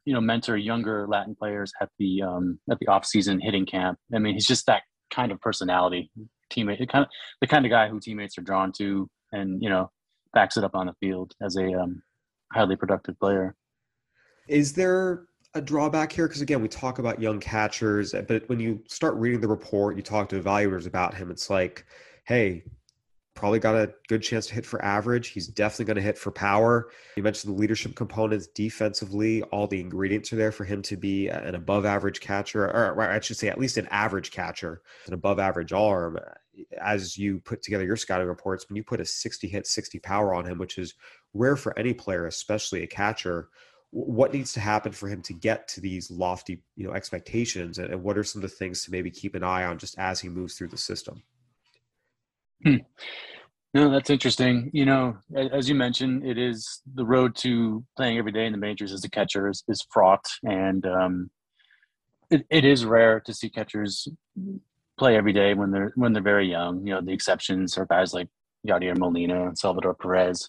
you 0.05 0.15
know, 0.15 0.21
mentor 0.21 0.57
younger 0.57 1.07
Latin 1.09 1.35
players 1.35 1.73
at 1.81 1.89
the 1.99 2.23
um, 2.23 2.61
at 2.71 2.79
the 2.79 2.87
off 2.87 3.05
season 3.05 3.41
hitting 3.41 3.67
camp. 3.67 3.99
I 4.15 4.19
mean, 4.19 4.35
he's 4.35 4.47
just 4.47 4.67
that 4.67 4.83
kind 5.11 5.33
of 5.33 5.41
personality, 5.41 6.11
teammate, 6.53 6.89
kind 6.89 7.05
of 7.05 7.11
the 7.41 7.47
kind 7.49 7.65
of 7.65 7.71
guy 7.71 7.89
who 7.89 7.99
teammates 7.99 8.39
are 8.39 8.43
drawn 8.43 8.71
to, 8.79 9.09
and 9.33 9.61
you 9.61 9.69
know, 9.69 9.91
backs 10.37 10.59
it 10.59 10.65
up 10.65 10.75
on 10.75 10.87
the 10.87 10.93
field 11.01 11.35
as 11.41 11.57
a 11.57 11.73
um, 11.73 12.03
highly 12.53 12.77
productive 12.77 13.19
player. 13.19 13.57
Is 14.49 14.75
there 14.75 15.25
a 15.55 15.63
drawback 15.63 16.13
here? 16.13 16.29
Because 16.29 16.43
again, 16.43 16.61
we 16.61 16.69
talk 16.69 16.99
about 16.99 17.23
young 17.23 17.41
catchers, 17.41 18.15
but 18.29 18.47
when 18.49 18.61
you 18.61 18.83
start 18.87 19.15
reading 19.15 19.41
the 19.41 19.49
report, 19.49 19.97
you 19.97 20.03
talk 20.03 20.29
to 20.29 20.41
evaluators 20.41 20.87
about 20.87 21.15
him. 21.15 21.31
It's 21.31 21.49
like, 21.49 21.87
hey, 22.27 22.65
probably 23.35 23.59
got 23.59 23.77
a 23.77 23.93
good 24.09 24.23
chance 24.23 24.47
to 24.49 24.55
hit 24.55 24.67
for 24.67 24.83
average. 24.85 25.29
He's 25.29 25.49
definitely 25.49 25.87
going 25.87 25.97
to 25.97 26.03
hit 26.03 26.19
for 26.19 26.31
power. 26.31 26.91
You 27.17 27.23
mentioned 27.23 27.55
the 27.55 27.59
leadership 27.59 27.95
components 27.95 28.49
defensively. 28.49 29.43
All 29.45 29.67
the 29.67 29.81
ingredients 29.81 30.33
are 30.35 30.37
there 30.37 30.53
for 30.53 30.65
him 30.65 30.83
to 30.83 30.97
be 30.99 31.29
an 31.29 31.55
above 31.55 31.87
average 31.87 32.21
catcher, 32.21 32.67
or 32.67 33.01
I 33.01 33.21
should 33.21 33.39
say, 33.39 33.49
at 33.49 33.59
least 33.59 33.79
an 33.79 33.89
average 33.91 34.33
catcher, 34.33 34.83
an 35.07 35.15
above 35.15 35.39
average 35.39 35.73
arm. 35.73 36.19
As 36.81 37.17
you 37.19 37.41
put 37.41 37.63
together 37.63 37.85
your 37.85 37.97
scouting 37.97 38.29
reports, 38.29 38.69
when 38.69 38.77
you 38.77 38.85
put 38.85 39.01
a 39.01 39.05
60 39.05 39.49
hit, 39.49 39.67
60 39.67 39.99
power 40.01 40.35
on 40.35 40.47
him, 40.47 40.59
which 40.59 40.79
is 40.79 40.95
rare 41.35 41.57
for 41.57 41.79
any 41.79 41.93
player, 41.93 42.27
especially 42.27 42.83
a 42.83 42.87
catcher, 42.87 43.49
what 43.91 44.33
needs 44.33 44.53
to 44.53 44.61
happen 44.61 44.93
for 44.93 45.09
him 45.09 45.23
to 45.23 45.33
get 45.33 45.69
to 45.69 45.81
these 45.81 46.11
lofty 46.11 46.63
you 46.77 46.87
know 46.87 46.93
expectations 46.93 47.79
and 47.79 48.03
what 48.03 48.19
are 48.19 48.25
some 48.25 48.43
of 48.43 48.51
the 48.51 48.57
things 48.57 48.85
to 48.85 48.91
maybe 48.91 49.11
keep 49.11 49.35
an 49.35 49.45
eye 49.45 49.65
on 49.65 49.79
just 49.79 49.97
as 49.99 50.21
he 50.21 50.29
moves 50.29 50.55
through 50.55 50.69
the 50.69 50.77
system 50.77 51.23
Hmm. 52.65 52.77
No, 53.75 53.91
that's 53.91 54.11
interesting. 54.11 54.71
You 54.73 54.87
know, 54.87 55.19
as 55.53 55.69
you 55.69 55.75
mentioned, 55.75 56.27
it 56.27 56.39
is 56.39 56.81
the 56.95 57.05
road 57.05 57.37
to 57.37 57.85
playing 57.97 58.17
every 58.17 58.33
day 58.33 58.47
in 58.47 58.53
the 58.53 58.59
majors 58.59 58.93
as 58.93 59.05
a 59.05 59.11
catcher 59.11 59.49
is, 59.51 59.63
is 59.69 59.87
fraught, 59.91 60.25
and 60.45 60.87
um, 60.87 61.31
it, 62.31 62.47
it 62.49 62.65
is 62.65 62.87
rare 62.87 63.21
to 63.21 63.35
see 63.35 63.51
catchers 63.51 64.09
play 64.99 65.17
every 65.17 65.33
day 65.33 65.55
when 65.55 65.71
they're 65.71 65.93
when 65.95 66.13
they're 66.13 66.23
very 66.23 66.49
young. 66.49 66.87
You 66.87 66.95
know, 66.95 67.01
the 67.01 67.13
exceptions 67.13 67.77
are 67.79 67.87
guys 67.87 68.15
like 68.15 68.29
Yadier 68.67 68.97
Molina 68.97 69.49
and 69.49 69.59
Salvador 69.59 69.95
Perez. 69.95 70.49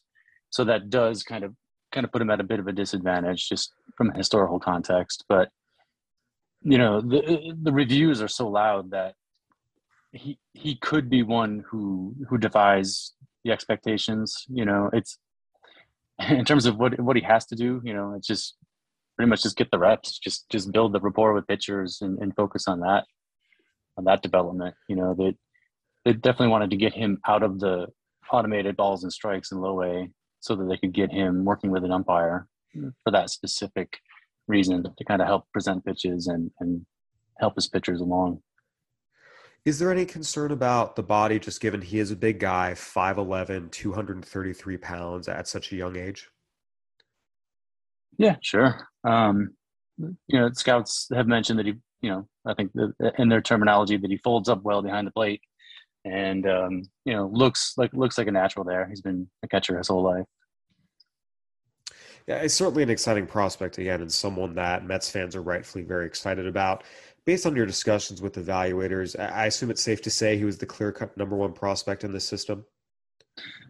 So 0.50 0.63
that 0.66 0.89
does 0.89 1.24
kind 1.24 1.44
of 1.44 1.54
kind 1.92 2.06
of 2.06 2.12
put 2.12 2.22
him 2.22 2.30
at 2.30 2.39
a 2.39 2.44
bit 2.44 2.60
of 2.60 2.68
a 2.68 2.72
disadvantage 2.72 3.50
just 3.50 3.74
from 3.98 4.12
a 4.12 4.18
historical 4.18 4.60
context. 4.60 5.25
But 5.27 5.50
you 6.62 6.77
know, 6.77 7.01
the 7.01 7.54
the 7.62 7.72
reviews 7.72 8.22
are 8.22 8.27
so 8.27 8.48
loud 8.48 8.92
that 8.92 9.16
he 10.12 10.39
he 10.54 10.75
could 10.75 11.10
be 11.10 11.24
one 11.24 11.63
who 11.70 12.16
who 12.30 12.38
defies 12.38 13.13
the 13.44 13.51
expectations. 13.51 14.46
You 14.50 14.66
know, 14.66 14.89
it's 14.94 15.20
in 16.30 16.46
terms 16.46 16.66
of 16.66 16.77
what 16.77 17.00
what 17.00 17.16
he 17.16 17.24
has 17.24 17.46
to 17.48 17.56
do. 17.56 17.82
You 17.84 17.94
know, 17.94 18.13
it's 18.16 18.27
just 18.27 18.56
pretty 19.18 19.30
much 19.30 19.44
just 19.44 19.58
get 19.58 19.72
the 19.72 19.80
reps, 19.80 20.18
just 20.20 20.50
just 20.50 20.72
build 20.72 20.94
the 20.94 21.00
rapport 21.00 21.34
with 21.34 21.48
pitchers 21.48 22.00
and, 22.01 22.18
and 22.20 22.36
focus 22.36 22.68
on 22.68 22.80
that 22.80 23.06
on 23.98 24.06
that 24.06 24.22
development. 24.22 24.75
You 24.88 24.96
know, 24.96 25.16
they 25.18 25.36
they 26.06 26.13
definitely 26.13 26.50
wanted 26.50 26.70
to 26.70 26.77
get 26.77 26.94
him 26.94 27.20
out 27.27 27.44
of 27.44 27.60
the 27.60 27.88
automated 28.32 28.77
balls 28.77 29.04
and 29.04 29.12
strikes 29.12 29.51
in 29.51 29.60
low 29.60 29.82
A 29.84 30.10
so 30.39 30.56
that 30.56 30.66
they 30.66 30.77
could 30.77 30.94
get 30.94 31.12
him 31.12 31.44
working 31.44 31.72
with 31.72 31.84
an 31.84 31.92
umpire 31.92 32.48
for 33.04 33.12
that 33.12 33.30
specific 33.30 33.98
reason 34.48 34.84
to 34.84 35.04
kind 35.04 35.22
of 35.22 35.27
help 35.27 35.46
present 35.51 35.84
pitches 35.86 36.27
and 36.27 36.51
and 36.60 36.86
help 37.39 37.56
his 37.56 37.68
pitchers 37.68 38.01
along. 38.01 38.42
Is 39.66 39.80
there 39.80 39.92
any 39.92 40.06
concern 40.06 40.51
about 40.51 40.96
the 40.96 41.04
body, 41.04 41.39
just 41.39 41.60
given 41.60 41.82
he 41.82 42.00
is 42.00 42.10
a 42.10 42.16
big 42.16 42.39
guy, 42.39 42.72
5'11, 42.74 43.70
233 43.70 44.77
pounds 44.77 45.27
at 45.27 45.46
such 45.46 45.74
a 45.74 45.75
young 45.75 45.98
age? 45.98 46.30
Yeah, 48.18 48.38
sure. 48.42 48.88
Um, 49.04 49.56
you 49.98 50.39
know, 50.39 50.50
scouts 50.54 51.10
have 51.13 51.27
mentioned 51.27 51.60
that 51.60 51.66
he, 51.66 51.74
you 52.01 52.10
know, 52.10 52.27
I 52.48 52.54
think 52.54 52.72
in 53.18 53.30
their 53.30 53.42
terminology 53.42 53.98
that 53.98 54.10
he 54.10 54.18
folds 54.18 54.50
up 54.50 54.63
well 54.63 54.82
behind 54.82 55.08
the 55.08 55.12
plate, 55.12 55.42
and 56.06 56.48
um, 56.48 56.84
you 57.06 57.13
know, 57.13 57.30
looks 57.32 57.74
like 57.77 57.94
looks 57.94 58.18
like 58.18 58.27
a 58.27 58.32
natural 58.32 58.66
there. 58.66 58.88
He's 58.88 59.01
been 59.01 59.27
a 59.44 59.48
catcher 59.48 59.77
his 59.77 59.88
whole 59.88 60.04
life. 60.04 60.25
Yeah, 62.27 62.38
it's 62.38 62.54
certainly 62.54 62.84
an 62.84 62.89
exciting 62.89 63.25
prospect 63.25 63.77
again, 63.77 64.01
and 64.01 64.12
someone 64.12 64.56
that 64.56 64.86
Mets 64.86 65.10
fans 65.10 65.36
are 65.36 65.42
rightfully 65.42 65.84
very 65.84 66.06
excited 66.06 66.46
about 66.46 66.84
based 67.27 67.46
on 67.46 67.58
your 67.58 67.66
discussions 67.66 68.22
with 68.22 68.36
evaluators, 68.36 69.20
I 69.20 69.48
assume 69.48 69.70
it's 69.70 69.84
safe 69.84 70.01
to 70.04 70.10
say 70.10 70.38
he 70.38 70.46
was 70.46 70.58
the 70.58 70.66
clear 70.66 70.94
cut 70.94 71.16
number 71.18 71.36
one 71.36 71.51
prospect 71.51 72.06
in 72.06 72.13
the 72.13 72.22
system. 72.22 72.66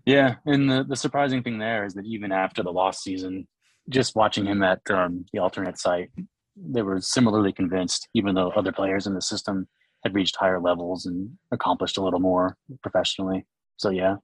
Yeah, 0.06 0.36
and 0.46 0.70
the, 0.70 0.86
the 0.88 0.96
surprising 0.96 1.42
thing 1.42 1.58
there 1.58 1.84
is 1.84 1.96
that 1.96 2.06
even 2.06 2.32
after 2.32 2.62
the 2.62 2.72
lost 2.72 3.02
season, 3.02 3.48
just 3.90 4.16
watching 4.16 4.46
him 4.46 4.62
at 4.62 4.80
um, 4.92 5.26
the 5.34 5.40
alternate 5.40 5.80
site, 5.80 6.12
they 6.58 6.82
were 6.82 7.00
similarly 7.02 7.54
convinced, 7.54 8.08
even 8.14 8.36
though 8.36 8.50
other 8.52 8.72
players 8.72 9.08
in 9.08 9.14
the 9.14 9.22
system 9.22 9.68
had 10.04 10.16
reached 10.16 10.36
higher 10.36 10.60
levels 10.60 11.06
and 11.06 11.30
accomplished 11.52 11.98
a 11.98 12.02
little 12.02 12.20
more 12.20 12.58
professionally. 12.82 13.46
So 13.78 13.90
yeah, 13.90 14.16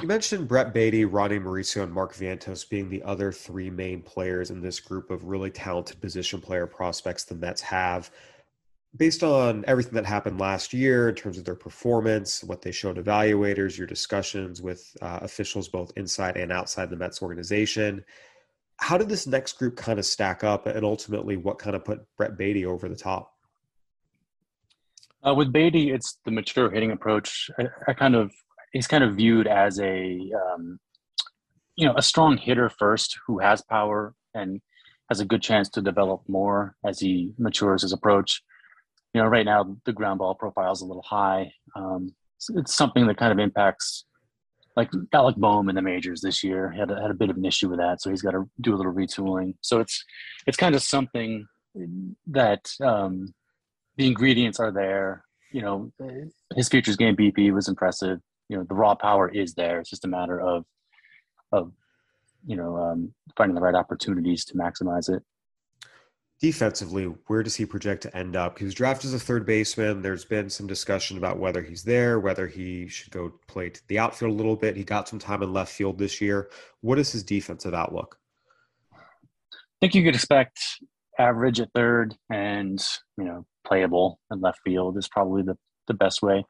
you 0.00 0.08
mentioned 0.08 0.48
Brett 0.48 0.72
Baty, 0.74 1.04
Ronny 1.04 1.38
Mauricio, 1.38 1.82
and 1.84 1.92
Mark 1.92 2.14
Vientos 2.14 2.68
being 2.68 2.88
the 2.88 3.02
other 3.04 3.30
three 3.30 3.70
main 3.70 4.02
players 4.02 4.50
in 4.50 4.60
this 4.60 4.80
group 4.80 5.10
of 5.10 5.24
really 5.24 5.50
talented 5.50 6.00
position 6.00 6.40
player 6.40 6.66
prospects 6.66 7.24
the 7.24 7.34
Mets 7.34 7.60
have. 7.60 8.10
Based 8.96 9.22
on 9.22 9.64
everything 9.68 9.94
that 9.94 10.04
happened 10.04 10.40
last 10.40 10.72
year 10.72 11.08
in 11.08 11.14
terms 11.14 11.38
of 11.38 11.44
their 11.44 11.54
performance, 11.54 12.42
what 12.42 12.62
they 12.62 12.72
showed 12.72 12.96
evaluators, 12.96 13.78
your 13.78 13.86
discussions 13.86 14.60
with 14.60 14.94
uh, 15.00 15.20
officials 15.22 15.68
both 15.68 15.92
inside 15.96 16.36
and 16.36 16.50
outside 16.50 16.90
the 16.90 16.96
Mets 16.96 17.22
organization, 17.22 18.04
how 18.82 18.98
did 18.98 19.08
this 19.08 19.28
next 19.28 19.58
group 19.58 19.76
kind 19.76 20.00
of 20.00 20.04
stack 20.04 20.42
up 20.42 20.66
and 20.66 20.84
ultimately 20.84 21.36
what 21.36 21.56
kind 21.56 21.76
of 21.76 21.84
put 21.84 22.04
Brett 22.16 22.36
Baty 22.36 22.66
over 22.66 22.88
the 22.88 22.96
top? 22.96 23.32
Uh, 25.24 25.32
with 25.34 25.52
Baty, 25.52 25.92
it's 25.92 26.18
the 26.24 26.32
mature 26.32 26.68
hitting 26.68 26.90
approach. 26.90 27.48
I, 27.56 27.66
I, 27.86 27.92
kind 27.92 28.16
of 28.16 28.32
he's 28.72 28.88
kind 28.88 29.04
of 29.04 29.14
viewed 29.14 29.46
as 29.46 29.78
a 29.78 30.18
um, 30.34 30.80
you 31.76 31.86
know 31.86 31.94
a 31.96 32.02
strong 32.02 32.36
hitter 32.36 32.68
first 32.68 33.20
who 33.24 33.38
has 33.38 33.62
power 33.62 34.14
and 34.34 34.60
has 35.08 35.20
a 35.20 35.24
good 35.24 35.42
chance 35.42 35.68
to 35.70 35.80
develop 35.80 36.22
more 36.26 36.74
as 36.84 36.98
he 36.98 37.34
matures 37.38 37.82
his 37.82 37.92
approach. 37.92 38.42
You 39.14 39.22
know, 39.22 39.28
right 39.28 39.46
now 39.46 39.76
the 39.84 39.92
ground 39.92 40.18
ball 40.18 40.34
profile 40.34 40.72
is 40.72 40.80
a 40.80 40.86
little 40.86 41.04
high. 41.04 41.52
Um, 41.76 42.16
it's, 42.36 42.50
it's, 42.50 42.74
something 42.74 43.06
that 43.06 43.16
kind 43.16 43.30
of 43.30 43.38
impacts, 43.38 44.06
like 44.76 44.90
Alec 45.12 45.36
Bohm 45.36 45.68
in 45.68 45.74
the 45.74 45.82
majors 45.82 46.20
this 46.20 46.42
year 46.42 46.70
had 46.70 46.90
a, 46.90 47.00
had 47.00 47.10
a 47.10 47.14
bit 47.14 47.30
of 47.30 47.36
an 47.36 47.44
issue 47.44 47.68
with 47.68 47.78
that, 47.78 48.00
so 48.00 48.10
he's 48.10 48.22
got 48.22 48.32
to 48.32 48.48
do 48.60 48.74
a 48.74 48.76
little 48.76 48.92
retooling. 48.92 49.54
So 49.60 49.80
it's 49.80 50.04
it's 50.46 50.56
kind 50.56 50.74
of 50.74 50.82
something 50.82 51.46
that 52.26 52.70
um, 52.82 53.34
the 53.96 54.06
ingredients 54.06 54.60
are 54.60 54.72
there. 54.72 55.24
You 55.50 55.60
know, 55.60 55.92
his 56.56 56.68
futures 56.68 56.96
game 56.96 57.16
BP 57.16 57.52
was 57.52 57.68
impressive 57.68 58.20
you 58.52 58.58
know 58.58 58.64
the 58.68 58.74
raw 58.74 58.94
power 58.94 59.30
is 59.30 59.54
there. 59.54 59.80
It's 59.80 59.88
just 59.88 60.04
a 60.04 60.08
matter 60.08 60.38
of 60.38 60.66
of 61.52 61.72
you 62.46 62.54
know 62.54 62.76
um, 62.76 63.14
finding 63.34 63.54
the 63.54 63.62
right 63.62 63.74
opportunities 63.74 64.44
to 64.46 64.54
maximize 64.54 65.08
it. 65.08 65.22
Defensively, 66.42 67.04
where 67.28 67.42
does 67.42 67.56
he 67.56 67.64
project 67.64 68.02
to 68.02 68.14
end 68.16 68.36
up? 68.36 68.58
He 68.58 68.64
was 68.64 68.74
drafted 68.74 69.08
as 69.08 69.14
a 69.14 69.18
third 69.18 69.46
baseman. 69.46 70.02
There's 70.02 70.24
been 70.24 70.50
some 70.50 70.66
discussion 70.66 71.16
about 71.16 71.38
whether 71.38 71.62
he's 71.62 71.84
there, 71.84 72.18
whether 72.20 72.46
he 72.46 72.88
should 72.88 73.12
go 73.12 73.32
play 73.46 73.70
to 73.70 73.80
the 73.88 73.98
outfield 73.98 74.32
a 74.32 74.34
little 74.34 74.56
bit. 74.56 74.76
He 74.76 74.84
got 74.84 75.08
some 75.08 75.18
time 75.18 75.42
in 75.42 75.52
left 75.52 75.72
field 75.72 75.98
this 75.98 76.20
year. 76.20 76.50
What 76.80 76.98
is 76.98 77.12
his 77.12 77.22
defensive 77.22 77.72
outlook? 77.72 78.18
I 78.92 78.98
think 79.80 79.94
you 79.94 80.02
could 80.02 80.16
expect 80.16 80.58
average 81.18 81.60
at 81.60 81.68
third 81.74 82.14
and 82.30 82.84
you 83.16 83.24
know 83.24 83.46
playable 83.66 84.18
in 84.30 84.40
left 84.40 84.58
field 84.64 84.98
is 84.98 85.08
probably 85.08 85.42
the, 85.42 85.56
the 85.86 85.94
best 85.94 86.22
way 86.22 86.44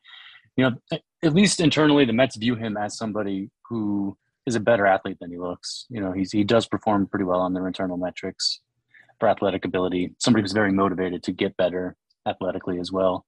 you 0.57 0.65
know, 0.65 0.99
at 1.23 1.35
least 1.35 1.61
internally, 1.61 2.05
the 2.05 2.13
Mets 2.13 2.37
view 2.37 2.55
him 2.55 2.77
as 2.77 2.97
somebody 2.97 3.51
who 3.69 4.17
is 4.47 4.55
a 4.55 4.61
better 4.61 4.87
athlete 4.87 5.19
than 5.21 5.31
he 5.31 5.39
looks. 5.39 5.87
You 5.89 6.01
know, 6.01 6.13
he's 6.13 6.33
he 6.33 6.45
does 6.45 6.67
perform 6.67 7.07
pretty 7.07 7.25
well 7.25 7.41
on 7.41 7.55
their 7.55 7.67
internal 7.67 7.97
metrics 7.97 8.61
for 9.23 9.29
athletic 9.29 9.65
ability. 9.65 10.13
Somebody 10.19 10.43
who's 10.43 10.51
very 10.51 10.73
motivated 10.73 11.23
to 11.23 11.33
get 11.33 11.57
better 11.57 11.95
athletically 12.27 12.81
as 12.81 12.91
well. 12.91 13.25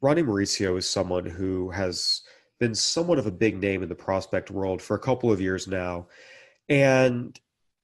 Ronny 0.00 0.22
Mauricio 0.22 0.78
is 0.78 0.88
someone 0.88 1.26
who 1.26 1.68
has 1.68 2.22
been 2.58 2.74
somewhat 2.74 3.18
of 3.18 3.26
a 3.26 3.30
big 3.30 3.60
name 3.60 3.82
in 3.82 3.90
the 3.90 3.94
prospect 3.94 4.50
world 4.50 4.80
for 4.80 4.96
a 4.96 4.98
couple 4.98 5.30
of 5.30 5.42
years 5.42 5.68
now, 5.68 6.06
and 6.70 7.38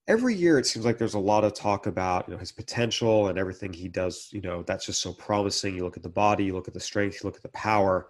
every 0.08 0.34
year 0.34 0.58
it 0.58 0.64
seems 0.64 0.86
like 0.86 0.96
there's 0.96 1.12
a 1.12 1.18
lot 1.18 1.44
of 1.44 1.52
talk 1.52 1.86
about 1.86 2.26
you 2.26 2.32
know 2.32 2.40
his 2.40 2.52
potential 2.52 3.28
and 3.28 3.38
everything 3.38 3.70
he 3.70 3.86
does. 3.86 4.30
You 4.32 4.40
know, 4.40 4.62
that's 4.62 4.86
just 4.86 5.02
so 5.02 5.12
promising. 5.12 5.76
You 5.76 5.84
look 5.84 5.98
at 5.98 6.02
the 6.02 6.08
body, 6.08 6.44
you 6.44 6.54
look 6.54 6.68
at 6.68 6.74
the 6.74 6.80
strength, 6.80 7.22
you 7.22 7.28
look 7.28 7.36
at 7.36 7.42
the 7.42 7.50
power 7.50 8.08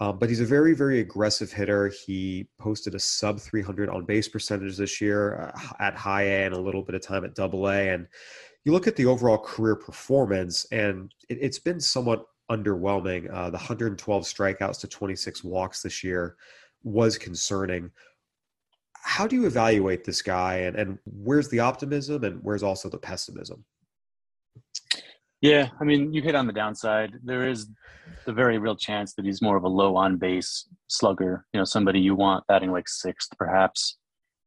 Um, 0.00 0.18
but 0.18 0.28
he's 0.28 0.40
a 0.40 0.44
very, 0.44 0.74
very 0.74 1.00
aggressive 1.00 1.52
hitter. 1.52 1.88
He 1.88 2.48
posted 2.58 2.94
a 2.94 2.98
sub 2.98 3.40
300 3.40 3.88
on 3.88 4.04
base 4.04 4.26
percentage 4.26 4.76
this 4.76 5.00
year 5.00 5.52
uh, 5.54 5.72
at 5.78 5.94
high 5.94 6.22
A 6.22 6.46
and 6.46 6.54
a 6.54 6.60
little 6.60 6.82
bit 6.82 6.96
of 6.96 7.02
time 7.02 7.24
at 7.24 7.34
double 7.34 7.68
A. 7.68 7.90
And 7.90 8.08
you 8.64 8.72
look 8.72 8.88
at 8.88 8.96
the 8.96 9.06
overall 9.06 9.38
career 9.38 9.76
performance, 9.76 10.66
and 10.72 11.12
it, 11.28 11.42
has 11.42 11.58
been 11.58 11.80
somewhat 11.80 12.26
underwhelming. 12.50 13.32
Uh, 13.32 13.50
the 13.50 13.58
112 13.58 14.22
strikeouts 14.24 14.80
to 14.80 14.88
26 14.88 15.44
walks 15.44 15.82
this 15.82 16.02
year 16.02 16.36
was 16.82 17.16
concerning. 17.16 17.90
How 18.94 19.26
do 19.26 19.36
you 19.36 19.46
evaluate 19.46 20.02
this 20.02 20.22
guy, 20.22 20.56
and, 20.56 20.76
and 20.76 20.98
where's 21.04 21.48
the 21.50 21.60
optimism, 21.60 22.24
and 22.24 22.42
where's 22.42 22.62
also 22.62 22.88
the 22.88 22.98
pessimism? 22.98 23.64
Yeah, 25.44 25.68
I 25.78 25.84
mean, 25.84 26.14
you 26.14 26.22
hit 26.22 26.34
on 26.34 26.46
the 26.46 26.54
downside. 26.54 27.18
There 27.22 27.46
is 27.46 27.68
the 28.24 28.32
very 28.32 28.56
real 28.56 28.76
chance 28.76 29.12
that 29.12 29.26
he's 29.26 29.42
more 29.42 29.58
of 29.58 29.64
a 29.64 29.68
low 29.68 29.94
on 29.94 30.16
base 30.16 30.66
slugger, 30.86 31.44
you 31.52 31.60
know, 31.60 31.66
somebody 31.66 32.00
you 32.00 32.14
want 32.14 32.46
batting 32.46 32.72
like 32.72 32.88
sixth, 32.88 33.28
perhaps. 33.36 33.98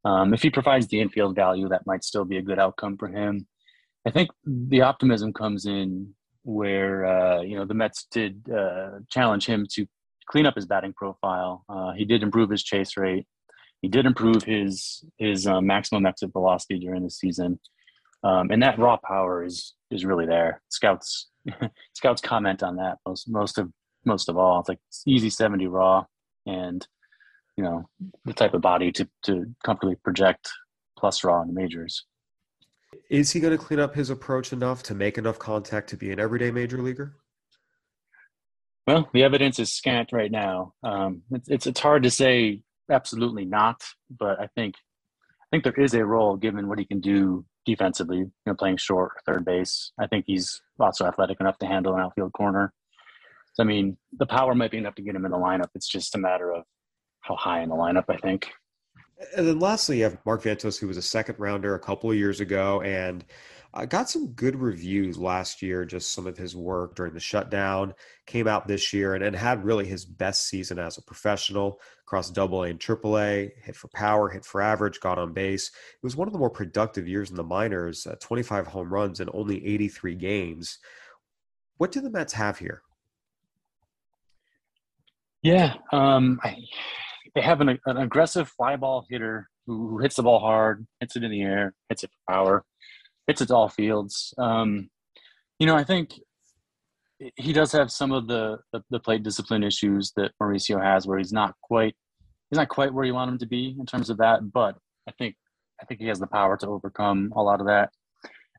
Um, 0.06 0.34
if 0.34 0.42
he 0.42 0.50
provides 0.50 0.88
the 0.88 1.00
infield 1.00 1.36
value, 1.36 1.70
that 1.70 1.86
might 1.86 2.04
still 2.04 2.26
be 2.26 2.38
a 2.38 2.42
good 2.42 2.58
outcome 2.58 2.98
for 2.98 3.10
him. 3.10 3.46
I 4.08 4.10
think 4.10 4.32
the 4.44 4.82
optimism 4.82 5.34
comes 5.34 5.68
in 5.68 6.16
where, 6.42 7.06
uh, 7.06 7.42
you 7.42 7.58
know, 7.58 7.66
the 7.66 7.76
Mets 7.76 8.08
did 8.10 8.42
uh, 8.50 8.98
challenge 9.12 9.46
him 9.46 9.68
to 9.74 9.86
clean 10.32 10.48
up 10.48 10.56
his 10.56 10.66
batting 10.66 10.94
profile. 10.94 11.64
Uh, 11.70 11.92
he 11.92 12.06
did 12.06 12.24
improve 12.24 12.50
his 12.50 12.64
chase 12.64 12.98
rate. 12.98 13.28
He 13.84 13.88
did 13.88 14.08
improve 14.08 14.42
his 14.42 15.06
his 15.20 15.46
uh, 15.46 15.62
maximum 15.62 16.08
exit 16.08 16.32
velocity 16.34 16.80
during 16.80 17.04
the 17.04 17.12
season. 17.12 17.60
Um, 18.24 18.50
and 18.50 18.64
that 18.64 18.80
raw 18.80 18.98
power 18.98 19.46
is 19.46 19.76
is 19.92 20.06
really 20.06 20.26
there. 20.26 20.62
Scouts 20.70 21.28
scouts 21.94 22.22
comment 22.22 22.64
on 22.64 22.76
that 22.78 22.98
most 23.06 23.30
most 23.30 23.58
of 23.58 23.72
most 24.06 24.30
of 24.30 24.38
all. 24.38 24.60
It's 24.60 24.70
like 24.70 24.80
easy 25.06 25.30
seventy 25.30 25.68
raw, 25.68 26.06
and 26.46 26.86
you 27.56 27.64
know 27.64 27.88
the 28.26 28.34
type 28.34 28.54
of 28.54 28.62
body 28.62 28.92
to 28.94 29.08
to 29.24 29.46
comfortably 29.64 29.96
project 29.96 30.50
plus 30.98 31.24
raw 31.24 31.42
in 31.42 31.48
the 31.48 31.54
majors. 31.54 32.06
Is 33.10 33.32
he 33.32 33.40
going 33.40 33.58
to 33.58 33.64
clean 33.64 33.80
up 33.80 33.96
his 33.96 34.10
approach 34.10 34.54
enough 34.54 34.84
to 34.84 34.96
make 34.96 35.18
enough 35.18 35.40
contact 35.40 35.90
to 35.90 35.98
be 35.98 36.12
an 36.12 36.20
everyday 36.20 36.52
major 36.52 36.82
leaguer? 36.82 37.18
Well, 38.86 39.10
the 39.14 39.24
evidence 39.24 39.60
is 39.60 39.74
scant 39.74 40.14
right 40.14 40.32
now. 40.32 40.74
Um, 40.84 41.24
it's, 41.32 41.50
it's 41.50 41.68
it's 41.68 41.80
hard 41.80 42.04
to 42.04 42.12
say 42.12 42.62
absolutely 42.90 43.46
not, 43.46 43.84
but 44.10 44.40
I 44.40 44.48
think 44.56 44.76
I 45.42 45.46
think 45.52 45.64
there 45.64 45.74
is 45.74 45.94
a 45.94 46.06
role 46.06 46.38
given 46.38 46.68
what 46.68 46.80
he 46.80 46.86
can 46.86 47.02
do 47.02 47.46
defensively, 47.68 48.18
you 48.20 48.32
know, 48.46 48.56
playing 48.56 48.78
short 48.78 49.12
third 49.26 49.46
base. 49.46 49.92
I 50.00 50.08
think 50.08 50.24
he's 50.26 50.62
also 50.80 51.06
athletic 51.06 51.40
enough 51.40 51.60
to 51.60 51.68
handle 51.68 51.94
an 51.94 52.00
outfield 52.00 52.34
corner. 52.34 52.74
So, 53.54 53.64
I 53.64 53.66
mean, 53.66 53.98
the 54.18 54.26
power 54.26 54.56
might 54.56 54.72
be 54.72 54.78
enough 54.78 54.96
to 54.96 55.02
get 55.02 55.16
him 55.16 55.26
in 55.26 55.32
the 55.32 55.38
lineup. 55.38 55.70
It's 55.76 55.88
just 55.88 56.16
a 56.16 56.18
matter 56.18 56.54
of 56.54 56.64
how 57.22 57.36
high 57.36 57.62
in 57.62 57.70
the 57.70 57.76
lineup, 57.76 58.06
I 58.08 58.18
think. 58.18 58.50
And 59.36 59.48
then 59.48 59.60
lastly, 59.60 59.98
you 59.98 60.04
have 60.04 60.18
Mark 60.26 60.44
Vientos, 60.44 60.80
who 60.80 60.88
was 60.88 60.98
a 60.98 61.02
second 61.02 61.36
rounder 61.40 61.76
a 61.76 61.80
couple 61.80 62.10
of 62.10 62.16
years 62.16 62.40
ago 62.40 62.82
and 62.82 63.26
uh, 63.74 63.86
got 63.86 64.10
some 64.10 64.28
good 64.34 64.56
reviews 64.56 65.18
last 65.18 65.62
year, 65.62 65.86
just 65.86 66.14
some 66.14 66.28
of 66.28 66.38
his 66.38 66.56
work 66.56 66.96
during 66.96 67.14
the 67.14 67.20
shutdown. 67.20 67.94
Came 68.26 68.48
out 68.48 68.68
this 68.68 68.94
year 68.94 69.16
and, 69.16 69.24
and 69.24 69.36
had 69.36 69.64
really 69.64 69.86
his 69.86 70.06
best 70.06 70.48
season 70.48 70.80
as 70.80 70.98
a 70.98 71.02
professional 71.02 71.80
across 72.02 72.30
double 72.30 72.64
A 72.64 72.70
and 72.70 72.80
triple 72.80 73.20
A, 73.20 73.52
hit 73.62 73.76
for 73.76 73.90
power, 73.90 74.30
hit 74.30 74.46
for 74.46 74.62
average, 74.62 75.00
got 75.00 75.18
on 75.18 75.34
base. 75.34 75.68
It 75.68 76.04
was 76.04 76.16
one 76.16 76.28
of 76.28 76.34
the 76.34 76.40
more 76.40 76.50
productive 76.50 77.08
years 77.08 77.30
in 77.30 77.36
the 77.36 77.44
minors, 77.44 78.08
uh, 78.08 78.16
25 78.22 78.68
home 78.68 78.94
runs 78.94 79.20
in 79.20 79.30
only 79.34 79.66
83 79.66 80.16
games. 80.16 80.80
What 81.78 81.92
do 81.92 82.02
the 82.02 82.10
Mets 82.10 82.34
have 82.34 82.58
here? 82.58 82.82
Yeah, 85.44 85.76
um, 85.92 86.40
I, 86.44 86.58
they 87.36 87.42
have 87.42 87.62
an, 87.62 87.78
an 87.86 87.98
aggressive 87.98 88.50
fly 88.50 88.76
ball 88.76 89.06
hitter 89.10 89.48
who, 89.68 90.00
hits 90.00 90.16
the 90.16 90.24
ball 90.24 90.40
hard, 90.40 90.88
hits 91.00 91.16
it 91.16 91.24
in 91.24 91.32
the 91.32 91.42
air, 91.42 91.74
hits 91.90 92.04
it 92.04 92.10
for 92.10 92.34
power, 92.34 92.66
hits 93.28 93.42
it 93.42 93.48
to 93.48 93.56
all 93.56 93.70
fields. 93.70 94.34
Um, 94.38 94.90
you 95.60 95.68
know, 95.68 95.76
I 95.76 95.84
think 95.84 96.14
he 97.36 97.54
does 97.54 97.72
have 97.72 97.92
some 97.92 98.12
of 98.12 98.28
the, 98.28 98.60
the, 98.72 98.82
the 98.90 99.00
plate 99.00 99.24
discipline 99.24 99.64
issues 99.64 100.14
that 100.16 100.32
Mauricio 100.42 100.82
has, 100.82 101.08
where 101.08 101.18
he's 101.18 101.34
not 101.34 101.56
quite 101.62 101.96
he's 102.50 102.58
not 102.58 102.70
quite 102.70 102.94
where 102.94 103.06
you 103.06 103.14
want 103.14 103.32
him 103.32 103.38
to 103.40 103.46
be 103.46 103.76
in 103.78 103.86
terms 103.86 104.10
of 104.10 104.18
that. 104.18 104.52
But 104.52 104.78
I 105.08 105.12
think 105.18 105.36
I 105.82 105.86
think 105.86 106.00
he 106.00 106.08
has 106.08 106.20
the 106.20 106.28
power 106.28 106.58
to 106.58 106.68
overcome 106.68 107.34
a 107.36 107.42
lot 107.42 107.60
of 107.60 107.68
that. 107.68 107.92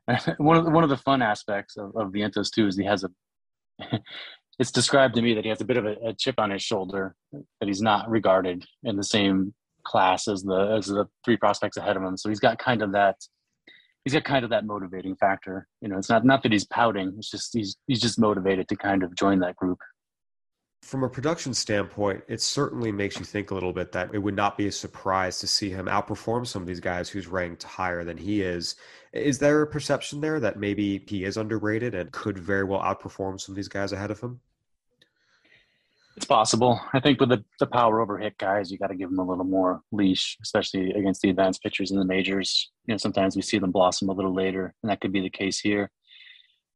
one 0.37 0.57
of 0.57 0.65
the, 0.65 0.71
one 0.71 0.83
of 0.83 0.89
the 0.89 0.97
fun 0.97 1.21
aspects 1.21 1.77
of, 1.77 1.95
of 1.95 2.11
Vientos 2.11 2.51
too 2.51 2.67
is 2.67 2.77
he 2.77 2.85
has 2.85 3.03
a. 3.03 3.09
it's 4.59 4.71
described 4.71 5.15
to 5.15 5.21
me 5.21 5.33
that 5.33 5.45
he 5.45 5.49
has 5.49 5.61
a 5.61 5.65
bit 5.65 5.77
of 5.77 5.85
a, 5.85 5.95
a, 6.07 6.13
chip 6.13 6.35
on 6.37 6.51
his 6.51 6.61
shoulder 6.61 7.15
that 7.31 7.67
he's 7.67 7.81
not 7.81 8.09
regarded 8.09 8.65
in 8.83 8.97
the 8.97 9.03
same 9.03 9.53
class 9.85 10.27
as 10.27 10.43
the 10.43 10.75
as 10.77 10.87
the 10.87 11.05
three 11.23 11.37
prospects 11.37 11.77
ahead 11.77 11.95
of 11.95 12.03
him. 12.03 12.17
So 12.17 12.29
he's 12.29 12.41
got 12.41 12.59
kind 12.59 12.81
of 12.81 12.91
that 12.91 13.15
he's 14.09 14.19
got 14.19 14.23
kind 14.23 14.43
of 14.43 14.49
that 14.49 14.65
motivating 14.65 15.15
factor. 15.15 15.67
You 15.81 15.89
know, 15.89 15.97
it's 15.97 16.09
not 16.09 16.25
not 16.25 16.41
that 16.43 16.51
he's 16.51 16.65
pouting. 16.65 17.13
It's 17.17 17.29
just 17.29 17.53
he's 17.53 17.77
he's 17.87 18.01
just 18.01 18.19
motivated 18.19 18.67
to 18.69 18.75
kind 18.75 19.03
of 19.03 19.15
join 19.15 19.39
that 19.39 19.55
group. 19.55 19.77
From 20.81 21.03
a 21.03 21.09
production 21.09 21.53
standpoint, 21.53 22.23
it 22.27 22.41
certainly 22.41 22.91
makes 22.91 23.19
you 23.19 23.25
think 23.25 23.51
a 23.51 23.53
little 23.53 23.73
bit 23.73 23.91
that 23.91 24.09
it 24.13 24.17
would 24.17 24.35
not 24.35 24.57
be 24.57 24.65
a 24.67 24.71
surprise 24.71 25.39
to 25.39 25.47
see 25.47 25.69
him 25.69 25.85
outperform 25.85 26.47
some 26.47 26.61
of 26.63 26.67
these 26.67 26.79
guys 26.79 27.09
who's 27.09 27.27
ranked 27.27 27.63
higher 27.63 28.03
than 28.03 28.17
he 28.17 28.41
is. 28.41 28.75
Is 29.13 29.37
there 29.37 29.61
a 29.61 29.67
perception 29.67 30.21
there 30.21 30.39
that 30.39 30.57
maybe 30.57 31.03
he 31.07 31.25
is 31.25 31.37
underrated 31.37 31.93
and 31.93 32.11
could 32.11 32.39
very 32.39 32.63
well 32.63 32.79
outperform 32.79 33.39
some 33.39 33.53
of 33.53 33.57
these 33.57 33.67
guys 33.67 33.91
ahead 33.91 34.09
of 34.09 34.21
him? 34.21 34.39
It's 36.19 36.25
possible. 36.25 36.81
I 36.91 36.99
think 36.99 37.21
with 37.21 37.29
the, 37.29 37.45
the 37.61 37.65
power 37.65 38.01
over 38.01 38.17
hit 38.17 38.37
guys, 38.37 38.69
you 38.69 38.77
got 38.77 38.87
to 38.87 38.95
give 38.95 39.09
them 39.09 39.19
a 39.19 39.25
little 39.25 39.45
more 39.45 39.79
leash, 39.93 40.37
especially 40.43 40.91
against 40.91 41.21
the 41.21 41.29
advanced 41.29 41.63
pitchers 41.63 41.91
in 41.91 41.97
the 41.97 42.03
majors. 42.03 42.71
You 42.87 42.93
know, 42.93 42.97
sometimes 42.97 43.37
we 43.37 43.41
see 43.41 43.57
them 43.57 43.71
blossom 43.71 44.09
a 44.09 44.11
little 44.11 44.35
later, 44.35 44.75
and 44.83 44.89
that 44.89 44.99
could 44.99 45.13
be 45.13 45.21
the 45.21 45.29
case 45.29 45.61
here. 45.61 45.89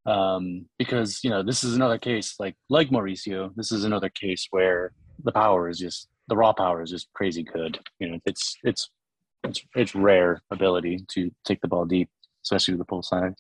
Um, 0.06 0.67
because 0.79 1.19
you 1.25 1.29
know, 1.29 1.43
this 1.43 1.65
is 1.65 1.75
another 1.75 1.97
case 1.97 2.36
like 2.39 2.56
like 2.69 2.88
Mauricio. 2.89 3.53
This 3.58 3.73
is 3.73 3.84
another 3.84 4.08
case 4.08 4.47
where 4.51 4.93
the 5.21 5.34
power 5.34 5.67
is 5.67 5.77
just 5.77 6.08
the 6.29 6.38
raw 6.38 6.53
power 6.53 6.82
is 6.82 6.91
just 6.91 7.12
crazy 7.12 7.43
good. 7.43 7.77
You 7.99 8.12
know, 8.12 8.19
it's 8.25 8.56
it's 8.63 8.91
it's 9.43 9.62
it's 9.75 9.93
rare 9.93 10.41
ability 10.51 11.03
to 11.15 11.29
take 11.43 11.60
the 11.60 11.67
ball 11.67 11.84
deep, 11.84 12.10
especially 12.45 12.75
with 12.75 12.79
the 12.79 12.86
pull 12.86 13.03
side. 13.03 13.34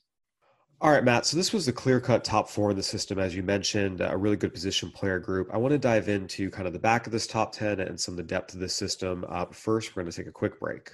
All 0.83 0.91
right, 0.91 1.01
Matt. 1.01 1.25
So 1.25 1.37
this 1.37 1.53
was 1.53 1.65
the 1.65 1.71
clear 1.71 2.01
cut 2.01 2.25
top 2.25 2.49
four 2.49 2.71
in 2.71 2.75
the 2.75 2.83
system, 2.83 3.17
as 3.17 3.33
you 3.33 3.41
mentioned, 3.41 4.01
a 4.01 4.17
really 4.17 4.35
good 4.35 4.53
position 4.53 4.91
player 4.91 5.17
group. 5.17 5.49
I 5.53 5.55
want 5.55 5.71
to 5.71 5.77
dive 5.77 6.09
into 6.09 6.49
kind 6.49 6.67
of 6.67 6.73
the 6.73 6.79
back 6.79 7.05
of 7.05 7.13
this 7.13 7.25
top 7.25 7.53
10 7.53 7.79
and 7.79 7.97
some 7.97 8.15
of 8.15 8.17
the 8.17 8.23
depth 8.23 8.53
of 8.53 8.59
this 8.59 8.75
system. 8.75 9.23
Uh, 9.29 9.45
but 9.45 9.55
first, 9.55 9.95
we're 9.95 10.03
going 10.03 10.11
to 10.11 10.17
take 10.17 10.27
a 10.27 10.31
quick 10.33 10.59
break. 10.59 10.91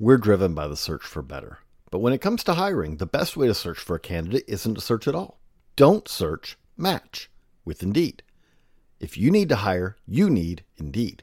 We're 0.00 0.18
driven 0.18 0.56
by 0.56 0.66
the 0.66 0.76
search 0.76 1.04
for 1.04 1.22
better. 1.22 1.60
But 1.92 2.00
when 2.00 2.12
it 2.12 2.20
comes 2.20 2.42
to 2.44 2.54
hiring, 2.54 2.96
the 2.96 3.06
best 3.06 3.36
way 3.36 3.46
to 3.46 3.54
search 3.54 3.78
for 3.78 3.94
a 3.94 4.00
candidate 4.00 4.42
isn't 4.48 4.74
to 4.74 4.80
search 4.80 5.06
at 5.06 5.14
all. 5.14 5.38
Don't 5.76 6.08
search, 6.08 6.58
match 6.76 7.30
with 7.64 7.80
Indeed. 7.80 8.24
If 8.98 9.16
you 9.16 9.30
need 9.30 9.48
to 9.50 9.56
hire, 9.56 9.94
you 10.04 10.28
need 10.28 10.64
Indeed. 10.78 11.22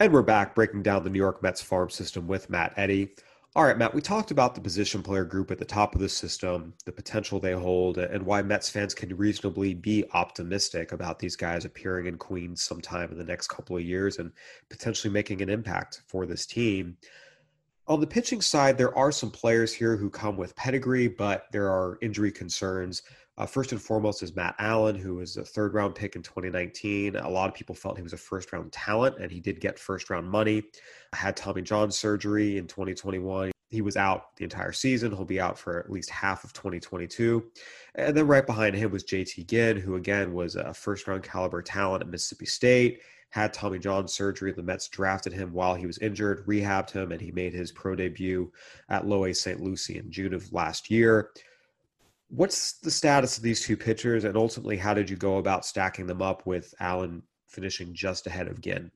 And 0.00 0.12
we're 0.12 0.22
back 0.22 0.54
breaking 0.54 0.84
down 0.84 1.02
the 1.02 1.10
New 1.10 1.18
York 1.18 1.42
Mets 1.42 1.60
farm 1.60 1.90
system 1.90 2.28
with 2.28 2.48
Matt 2.48 2.72
Eddy. 2.76 3.16
All 3.56 3.64
right, 3.64 3.76
Matt, 3.76 3.92
we 3.92 4.00
talked 4.00 4.30
about 4.30 4.54
the 4.54 4.60
position 4.60 5.02
player 5.02 5.24
group 5.24 5.50
at 5.50 5.58
the 5.58 5.64
top 5.64 5.96
of 5.96 6.00
the 6.00 6.08
system, 6.08 6.72
the 6.84 6.92
potential 6.92 7.40
they 7.40 7.50
hold, 7.50 7.98
and 7.98 8.24
why 8.24 8.40
Mets 8.42 8.70
fans 8.70 8.94
can 8.94 9.16
reasonably 9.16 9.74
be 9.74 10.04
optimistic 10.14 10.92
about 10.92 11.18
these 11.18 11.34
guys 11.34 11.64
appearing 11.64 12.06
in 12.06 12.16
Queens 12.16 12.62
sometime 12.62 13.10
in 13.10 13.18
the 13.18 13.24
next 13.24 13.48
couple 13.48 13.76
of 13.76 13.82
years 13.82 14.20
and 14.20 14.30
potentially 14.68 15.12
making 15.12 15.42
an 15.42 15.48
impact 15.48 16.02
for 16.06 16.26
this 16.26 16.46
team. 16.46 16.96
On 17.88 17.98
the 17.98 18.06
pitching 18.06 18.40
side, 18.40 18.78
there 18.78 18.96
are 18.96 19.10
some 19.10 19.32
players 19.32 19.72
here 19.72 19.96
who 19.96 20.10
come 20.10 20.36
with 20.36 20.54
pedigree, 20.54 21.08
but 21.08 21.46
there 21.50 21.70
are 21.70 21.98
injury 22.02 22.30
concerns. 22.30 23.02
Uh, 23.38 23.46
first 23.46 23.70
and 23.70 23.80
foremost 23.80 24.20
is 24.24 24.34
Matt 24.34 24.56
Allan, 24.58 24.96
who 24.96 25.14
was 25.14 25.36
a 25.36 25.44
third 25.44 25.72
round 25.72 25.94
pick 25.94 26.16
in 26.16 26.22
2019. 26.22 27.14
A 27.14 27.30
lot 27.30 27.48
of 27.48 27.54
people 27.54 27.72
felt 27.72 27.96
he 27.96 28.02
was 28.02 28.12
a 28.12 28.16
first 28.16 28.52
round 28.52 28.72
talent, 28.72 29.16
and 29.20 29.30
he 29.30 29.38
did 29.38 29.60
get 29.60 29.78
first 29.78 30.10
round 30.10 30.28
money. 30.28 30.64
Had 31.12 31.36
Tommy 31.36 31.62
John 31.62 31.92
surgery 31.92 32.58
in 32.58 32.66
2021. 32.66 33.52
He 33.70 33.80
was 33.80 33.96
out 33.96 34.34
the 34.36 34.44
entire 34.44 34.72
season. 34.72 35.12
He'll 35.12 35.24
be 35.24 35.40
out 35.40 35.56
for 35.56 35.78
at 35.78 35.90
least 35.90 36.10
half 36.10 36.42
of 36.42 36.52
2022. 36.52 37.44
And 37.94 38.16
then 38.16 38.26
right 38.26 38.44
behind 38.44 38.74
him 38.74 38.90
was 38.90 39.04
JT 39.04 39.46
Ginn, 39.46 39.76
who 39.76 39.94
again 39.94 40.34
was 40.34 40.56
a 40.56 40.74
first 40.74 41.06
round 41.06 41.22
caliber 41.22 41.62
talent 41.62 42.02
at 42.02 42.08
Mississippi 42.08 42.46
State. 42.46 43.02
Had 43.30 43.52
Tommy 43.52 43.78
John 43.78 44.08
surgery. 44.08 44.50
The 44.50 44.64
Mets 44.64 44.88
drafted 44.88 45.32
him 45.32 45.52
while 45.52 45.76
he 45.76 45.86
was 45.86 45.98
injured, 45.98 46.44
rehabbed 46.46 46.90
him, 46.90 47.12
and 47.12 47.20
he 47.20 47.30
made 47.30 47.52
his 47.52 47.70
pro 47.70 47.94
debut 47.94 48.50
at 48.88 49.06
Low 49.06 49.26
A 49.26 49.32
St. 49.32 49.60
Lucie 49.60 49.98
in 49.98 50.10
June 50.10 50.34
of 50.34 50.52
last 50.52 50.90
year. 50.90 51.30
What's 52.28 52.78
the 52.80 52.90
status 52.90 53.38
of 53.38 53.42
these 53.42 53.62
two 53.62 53.76
pitchers, 53.76 54.24
and 54.24 54.36
ultimately, 54.36 54.76
how 54.76 54.92
did 54.92 55.08
you 55.08 55.16
go 55.16 55.38
about 55.38 55.64
stacking 55.64 56.06
them 56.06 56.20
up 56.20 56.44
with 56.46 56.74
Allan 56.78 57.22
finishing 57.48 57.94
just 57.94 58.26
ahead 58.26 58.48
of 58.48 58.60
Ginn? 58.60 58.90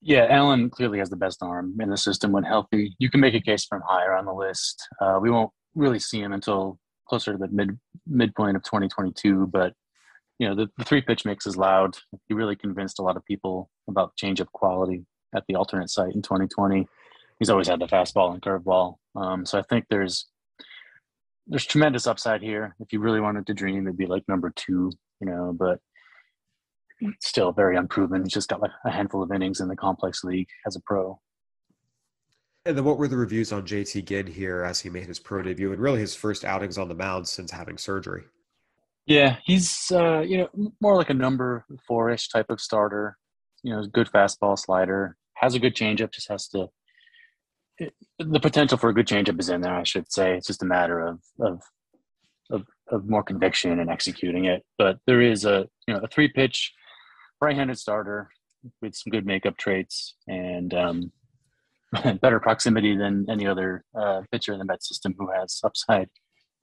Yeah, 0.00 0.26
Allan 0.30 0.70
clearly 0.70 0.98
has 0.98 1.10
the 1.10 1.16
best 1.16 1.42
arm 1.42 1.76
in 1.78 1.90
the 1.90 1.98
system 1.98 2.32
when 2.32 2.42
healthy. 2.42 2.94
You 2.98 3.10
can 3.10 3.20
make 3.20 3.34
a 3.34 3.40
case 3.40 3.66
for 3.66 3.76
him 3.76 3.82
higher 3.86 4.14
on 4.14 4.24
the 4.24 4.32
list. 4.32 4.82
Uh, 4.98 5.18
we 5.20 5.30
won't 5.30 5.50
really 5.74 5.98
see 5.98 6.20
him 6.20 6.32
until 6.32 6.78
closer 7.06 7.32
to 7.32 7.38
the 7.38 7.48
mid 7.48 7.78
midpoint 8.06 8.56
of 8.56 8.62
2022, 8.62 9.48
but 9.48 9.74
you 10.38 10.48
know 10.48 10.54
the, 10.54 10.70
the 10.78 10.84
three 10.84 11.02
pitch 11.02 11.26
mix 11.26 11.46
is 11.46 11.58
loud. 11.58 11.98
He 12.28 12.34
really 12.34 12.56
convinced 12.56 12.98
a 12.98 13.02
lot 13.02 13.18
of 13.18 13.24
people 13.26 13.68
about 13.88 14.16
change 14.16 14.40
of 14.40 14.50
quality 14.52 15.04
at 15.34 15.44
the 15.48 15.54
alternate 15.54 15.90
site 15.90 16.14
in 16.14 16.22
2020. 16.22 16.88
He's 17.38 17.50
always 17.50 17.68
had 17.68 17.80
the 17.80 17.86
fastball 17.86 18.32
and 18.32 18.40
curveball, 18.40 18.96
um, 19.16 19.44
so 19.44 19.58
I 19.58 19.62
think 19.68 19.84
there's 19.90 20.28
there's 21.46 21.66
tremendous 21.66 22.06
upside 22.06 22.42
here. 22.42 22.76
If 22.80 22.92
you 22.92 23.00
really 23.00 23.20
wanted 23.20 23.46
to 23.46 23.54
dream, 23.54 23.86
it'd 23.86 23.96
be 23.96 24.06
like 24.06 24.24
number 24.28 24.52
two, 24.54 24.90
you 25.20 25.26
know, 25.26 25.54
but 25.58 25.78
still 27.20 27.52
very 27.52 27.76
unproven. 27.76 28.22
He's 28.22 28.32
just 28.32 28.48
got 28.48 28.60
like 28.60 28.70
a 28.84 28.90
handful 28.90 29.22
of 29.22 29.32
innings 29.32 29.60
in 29.60 29.68
the 29.68 29.76
complex 29.76 30.22
league 30.24 30.48
as 30.66 30.76
a 30.76 30.80
pro. 30.80 31.18
And 32.66 32.76
then 32.76 32.84
what 32.84 32.98
were 32.98 33.08
the 33.08 33.16
reviews 33.16 33.52
on 33.52 33.66
JT 33.66 34.04
Ginn 34.04 34.26
here 34.26 34.62
as 34.62 34.80
he 34.80 34.90
made 34.90 35.06
his 35.06 35.18
pro 35.18 35.42
debut 35.42 35.72
and 35.72 35.80
really 35.80 36.00
his 36.00 36.14
first 36.14 36.44
outings 36.44 36.76
on 36.76 36.88
the 36.88 36.94
mound 36.94 37.26
since 37.26 37.50
having 37.50 37.78
surgery? 37.78 38.24
Yeah, 39.06 39.38
he's 39.44 39.90
uh, 39.90 40.20
you 40.20 40.38
know 40.38 40.72
more 40.80 40.94
like 40.94 41.10
a 41.10 41.14
number 41.14 41.64
four-ish 41.88 42.28
type 42.28 42.50
of 42.50 42.60
starter. 42.60 43.16
You 43.62 43.74
know, 43.74 43.82
good 43.86 44.08
fastball 44.08 44.58
slider, 44.58 45.16
has 45.34 45.54
a 45.54 45.58
good 45.58 45.74
changeup, 45.74 46.12
just 46.12 46.28
has 46.28 46.48
to 46.48 46.68
the 48.18 48.40
potential 48.40 48.78
for 48.78 48.90
a 48.90 48.94
good 48.94 49.06
changeup 49.06 49.40
is 49.40 49.48
in 49.48 49.60
there. 49.60 49.74
I 49.74 49.84
should 49.84 50.10
say 50.12 50.36
it's 50.36 50.46
just 50.46 50.62
a 50.62 50.66
matter 50.66 51.00
of 51.00 51.20
of 51.40 51.62
of, 52.50 52.62
of 52.90 53.08
more 53.08 53.22
conviction 53.22 53.78
and 53.78 53.90
executing 53.90 54.46
it. 54.46 54.64
But 54.78 54.98
there 55.06 55.22
is 55.22 55.44
a 55.44 55.66
you 55.86 55.94
know 55.94 56.00
a 56.00 56.08
three 56.08 56.28
pitch 56.28 56.72
right-handed 57.40 57.78
starter 57.78 58.28
with 58.82 58.94
some 58.94 59.10
good 59.10 59.24
makeup 59.24 59.56
traits 59.56 60.14
and 60.28 60.74
um, 60.74 61.12
better 62.20 62.38
proximity 62.38 62.96
than 62.96 63.26
any 63.30 63.46
other 63.46 63.84
uh, 63.98 64.22
pitcher 64.30 64.52
in 64.52 64.58
the 64.58 64.64
Met 64.64 64.82
system 64.82 65.14
who 65.18 65.30
has 65.30 65.60
upside. 65.64 66.08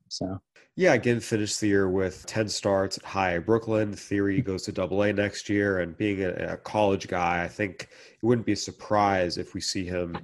So 0.10 0.40
yeah, 0.76 0.94
again, 0.94 1.20
finished 1.20 1.60
the 1.60 1.68
year 1.68 1.90
with 1.90 2.24
10 2.28 2.48
starts 2.48 3.00
at 3.00 3.04
High 3.04 3.40
Brooklyn. 3.40 3.94
Theory 3.94 4.42
goes 4.44 4.62
to 4.64 4.72
double 4.72 5.02
A 5.02 5.12
next 5.12 5.50
year. 5.50 5.80
And 5.80 5.98
being 5.98 6.24
a, 6.24 6.54
a, 6.54 6.58
college 6.58 7.08
guy, 7.08 7.44
I 7.44 7.48
think 7.48 7.90
it 8.12 8.24
wouldn't 8.24 8.46
be 8.46 8.52
a 8.52 8.58
surprise 8.58 9.40
if 9.40 9.56
we 9.56 9.60
see 9.60 9.86
him 9.86 10.16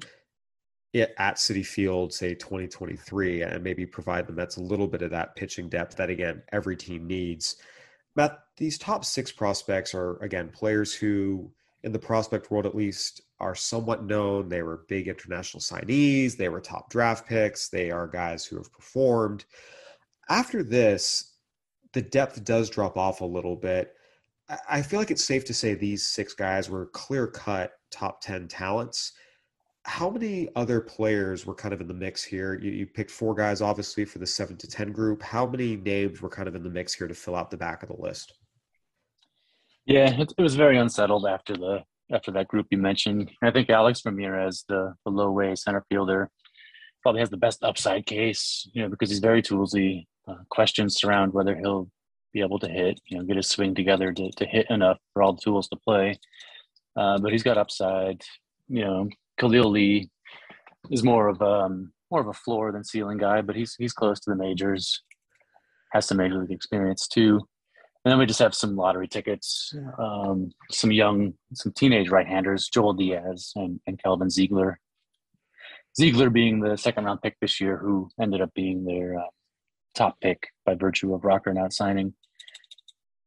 at 0.93 1.38
Citi 1.38 1.65
Field, 1.65 2.13
say 2.13 2.36
2023, 2.36 3.41
and 3.41 3.63
maybe 3.63 3.86
provide 3.86 4.27
the 4.27 4.34
Mets 4.34 4.58
a 4.58 4.62
little 4.62 4.88
bit 4.88 5.01
of 5.01 5.12
that 5.12 5.36
pitching 5.36 5.67
depth 5.67 5.97
that, 5.97 6.10
again, 6.10 6.43
every 6.51 6.75
team 6.75 7.08
needs. 7.08 7.56
Matt, 8.15 8.39
these 8.58 8.77
top 8.77 9.03
six 9.03 9.32
prospects 9.32 9.95
are, 9.95 10.17
again, 10.17 10.49
players 10.49 10.93
who, 10.93 11.51
in 11.84 11.91
the 11.91 11.99
prospect 11.99 12.51
world 12.51 12.67
at 12.67 12.75
least, 12.75 13.21
are 13.39 13.56
somewhat 13.56 14.06
known. 14.06 14.49
They 14.49 14.62
were 14.62 14.86
big 14.88 15.08
international 15.08 15.62
signees, 15.62 16.38
they 16.38 16.49
were 16.49 16.62
top 16.62 16.89
draft 16.91 17.27
picks, 17.27 17.69
they 17.69 17.89
are 17.89 18.08
guys 18.08 18.45
who 18.45 18.58
have 18.58 18.71
performed. 18.71 19.45
After 20.29 20.63
this, 20.63 21.34
the 21.93 22.01
depth 22.03 22.43
does 22.43 22.69
drop 22.69 22.97
off 22.97 23.21
a 23.21 23.25
little 23.25 23.56
bit. 23.56 23.93
I 24.69 24.82
feel 24.82 24.99
like 24.99 25.10
it's 25.10 25.25
safe 25.25 25.45
to 25.45 25.53
say 25.53 25.73
these 25.73 26.06
six 26.06 26.34
guys 26.34 26.69
were 26.69 26.88
clear 26.88 27.27
cut 27.27 27.71
top 27.89 28.21
10 28.21 28.47
talents 28.47 29.13
how 29.85 30.09
many 30.09 30.49
other 30.55 30.79
players 30.79 31.45
were 31.45 31.53
kind 31.53 31.73
of 31.73 31.81
in 31.81 31.87
the 31.87 31.93
mix 31.93 32.23
here? 32.23 32.57
You, 32.61 32.71
you, 32.71 32.85
picked 32.85 33.11
four 33.11 33.35
guys, 33.35 33.61
obviously, 33.61 34.05
for 34.05 34.19
the 34.19 34.25
seven 34.25 34.55
to 34.57 34.67
10 34.67 34.91
group. 34.93 35.21
How 35.21 35.45
many 35.45 35.75
names 35.75 36.21
were 36.21 36.29
kind 36.29 36.47
of 36.47 36.55
in 36.55 36.63
the 36.63 36.69
mix 36.69 36.93
here 36.93 37.07
to 37.07 37.13
fill 37.13 37.35
out 37.35 37.51
the 37.51 37.57
back 37.57 37.83
of 37.83 37.89
the 37.89 38.01
list? 38.01 38.33
Yeah, 39.85 40.09
it, 40.21 40.33
it 40.37 40.41
was 40.41 40.55
very 40.55 40.77
unsettled 40.77 41.25
after 41.25 41.57
the 41.57 41.83
after 42.11 42.31
that 42.31 42.47
group 42.47 42.67
you 42.69 42.77
mentioned. 42.77 43.31
I 43.41 43.51
think 43.51 43.69
Alex 43.69 44.01
Ramirez, 44.05 44.65
the, 44.67 44.93
the 45.03 45.11
low 45.11 45.37
A 45.39 45.55
center 45.57 45.83
fielder, 45.89 46.29
probably 47.01 47.21
has 47.21 47.29
the 47.29 47.37
best 47.37 47.63
upside 47.63 48.05
case, 48.05 48.69
you 48.73 48.81
know, 48.81 48.89
because 48.89 49.09
he's 49.09 49.19
very 49.19 49.41
toolsy. 49.41 50.05
Uh, 50.27 50.35
questions 50.49 50.95
surround 50.95 51.33
whether 51.33 51.55
he'll 51.55 51.89
be 52.33 52.41
able 52.41 52.59
to 52.59 52.69
hit, 52.69 52.99
you 53.07 53.17
know, 53.17 53.23
get 53.23 53.35
his 53.35 53.49
swing 53.49 53.75
together 53.75 54.13
to, 54.13 54.31
to 54.31 54.45
hit 54.45 54.65
enough 54.69 54.97
for 55.11 55.21
all 55.21 55.33
the 55.33 55.41
tools 55.41 55.67
to 55.67 55.75
play. 55.75 56.17
Uh, 56.95 57.17
but 57.17 57.31
he's 57.31 57.43
got 57.43 57.57
upside. 57.57 58.21
You 58.69 58.85
know, 58.85 59.09
Khalil 59.39 59.71
Lee 59.71 60.09
is 60.91 61.03
more 61.03 61.27
of 61.27 61.41
a 61.41 61.45
um, 61.45 61.91
more 62.11 62.21
of 62.21 62.27
a 62.27 62.33
floor 62.33 62.71
than 62.71 62.83
ceiling 62.83 63.17
guy, 63.17 63.41
but 63.41 63.55
he's 63.55 63.75
he's 63.75 63.93
close 63.93 64.19
to 64.21 64.29
the 64.29 64.35
majors. 64.35 65.01
Has 65.93 66.07
some 66.07 66.17
major 66.17 66.39
league 66.39 66.51
experience 66.51 67.07
too. 67.07 67.41
And 68.05 68.11
then 68.11 68.19
we 68.19 68.25
just 68.25 68.39
have 68.39 68.53
some 68.53 68.75
lottery 68.75 69.07
tickets, 69.07 69.73
um, 69.97 70.51
some 70.69 70.91
young, 70.91 71.35
some 71.53 71.71
teenage 71.71 72.09
right-handers, 72.09 72.67
Joel 72.67 72.93
Diaz 72.93 73.53
and, 73.55 73.79
and 73.87 74.01
Calvin 74.03 74.29
Ziegler. 74.29 74.77
Ziegler 75.97 76.29
being 76.29 76.59
the 76.59 76.75
second 76.75 77.05
round 77.05 77.21
pick 77.21 77.37
this 77.39 77.61
year, 77.61 77.77
who 77.77 78.09
ended 78.19 78.41
up 78.41 78.53
being 78.55 78.83
their 78.83 79.17
uh, 79.17 79.29
top 79.95 80.19
pick 80.19 80.47
by 80.65 80.75
virtue 80.75 81.13
of 81.13 81.23
Rocker 81.23 81.53
not 81.53 81.71
signing. 81.71 82.13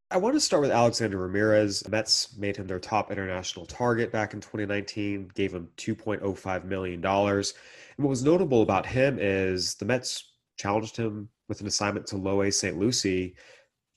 I 0.09 0.19
want 0.19 0.35
to 0.35 0.41
start 0.41 0.63
with 0.63 0.71
Alexander 0.71 1.19
Ramirez. 1.19 1.81
The 1.81 1.91
Mets 1.91 2.37
made 2.37 2.57
him 2.57 2.69
their 2.69 2.79
top 2.79 3.11
international 3.11 3.67
target 3.67 4.13
back 4.13 4.35
in 4.35 4.41
2019, 4.41 5.33
gave 5.35 5.53
him 5.53 5.69
$2.05 5.77 6.65
million. 6.65 7.05
And 7.05 7.53
what 7.97 8.11
was 8.11 8.23
notable 8.23 8.63
about 8.63 8.87
him 8.87 9.19
is 9.21 9.75
the 9.75 9.85
Mets 9.85 10.35
challenged 10.59 10.97
him 10.97 11.29
with 11.49 11.61
an 11.61 11.67
assignment 11.67 12.07
to 12.09 12.17
Low 12.17 12.43
A 12.43 12.53
St. 12.53 12.79
Lucie 12.79 13.35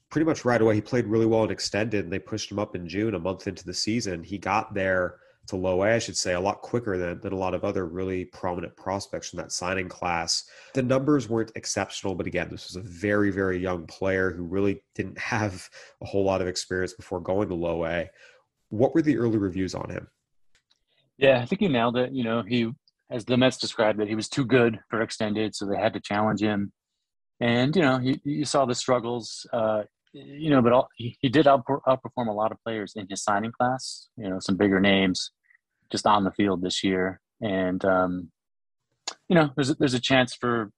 pretty 0.10 0.26
much 0.26 0.46
right 0.46 0.62
away. 0.62 0.74
He 0.74 0.82
played 0.82 1.06
really 1.06 1.28
well 1.28 1.44
and 1.44 1.52
extended, 1.52 2.04
and 2.04 2.12
they 2.12 2.18
pushed 2.18 2.52
him 2.52 2.58
up 2.58 2.76
in 2.76 2.88
June, 2.88 3.14
a 3.14 3.20
month 3.20 3.46
into 3.46 3.64
the 3.64 3.74
season. 3.74 4.24
He 4.24 4.40
got 4.40 4.74
there 4.74 5.18
to 5.50 5.56
low 5.56 5.84
A, 5.84 5.96
I 5.96 6.00
should 6.00 6.18
say, 6.18 6.34
a 6.34 6.40
lot 6.40 6.62
quicker 6.62 6.98
than, 6.98 7.20
than 7.22 7.34
a 7.34 7.38
lot 7.38 7.54
of 7.54 7.64
other 7.64 7.86
really 7.86 8.26
prominent 8.26 8.76
prospects 8.76 9.30
from 9.30 9.38
that 9.38 9.52
signing 9.52 9.90
class. 9.90 10.46
The 10.74 10.84
numbers 10.84 11.28
weren't 11.28 11.52
exceptional, 11.56 12.16
but 12.16 12.28
again, 12.28 12.50
this 12.50 12.68
was 12.68 12.76
a 12.76 12.88
very, 12.88 13.32
very 13.32 13.58
young 13.58 13.88
player 13.88 14.32
who 14.32 14.44
really 14.44 14.84
didn't 14.96 15.18
have 15.20 15.70
a 16.02 16.06
whole 16.06 16.24
lot 16.24 16.42
of 16.42 16.48
experience 16.48 16.94
before 16.94 17.20
going 17.20 17.50
to 17.50 17.56
low 17.56 17.86
A. 17.86 18.10
What 18.70 18.94
were 18.94 19.02
the 19.02 19.18
early 19.18 19.38
reviews 19.38 19.74
on 19.74 19.90
him? 19.90 20.08
Yeah, 21.18 21.42
I 21.42 21.46
think 21.46 21.62
you 21.62 21.70
nailed 21.70 21.98
it. 21.98 22.12
You 22.12 22.24
know, 22.24 22.44
he, 22.48 22.72
as 23.10 23.26
the 23.26 23.36
Mets 23.36 23.58
described 23.58 24.00
it, 24.00 24.08
he 24.08 24.16
was 24.16 24.30
too 24.30 24.46
good 24.46 24.80
for 24.90 25.02
extended, 25.02 25.56
so 25.56 25.66
they 25.66 25.78
had 25.78 25.94
to 25.94 26.00
challenge 26.00 26.42
him. 26.42 26.72
and 27.40 27.76
you 27.76 27.82
know, 27.82 28.00
you, 28.00 28.20
you 28.24 28.46
saw 28.46 28.66
the 28.66 28.76
struggles. 28.76 29.46
Uh, 29.52 29.84
you 30.14 30.50
know, 30.50 30.62
but 30.62 30.74
all, 30.74 30.88
he, 30.96 31.18
he 31.22 31.30
did 31.30 31.46
outperform 31.46 32.28
a 32.28 32.32
lot 32.32 32.52
of 32.52 32.58
players 32.64 32.94
in 32.96 33.06
his 33.10 33.24
signing 33.24 33.52
class. 33.52 34.10
You 34.18 34.30
know, 34.30 34.40
some 34.40 34.56
bigger 34.56 34.80
names 34.80 35.32
just 35.92 36.06
on 36.06 36.24
the 36.24 36.32
field 36.32 36.62
this 36.62 36.84
year, 36.84 37.20
and 37.42 37.84
um, 37.86 38.32
you 39.28 39.36
know, 39.36 39.50
there's 39.56 39.70
a, 39.70 39.76
there's 39.76 39.94
a 39.94 40.00
chance 40.00 40.36
for 40.36 40.72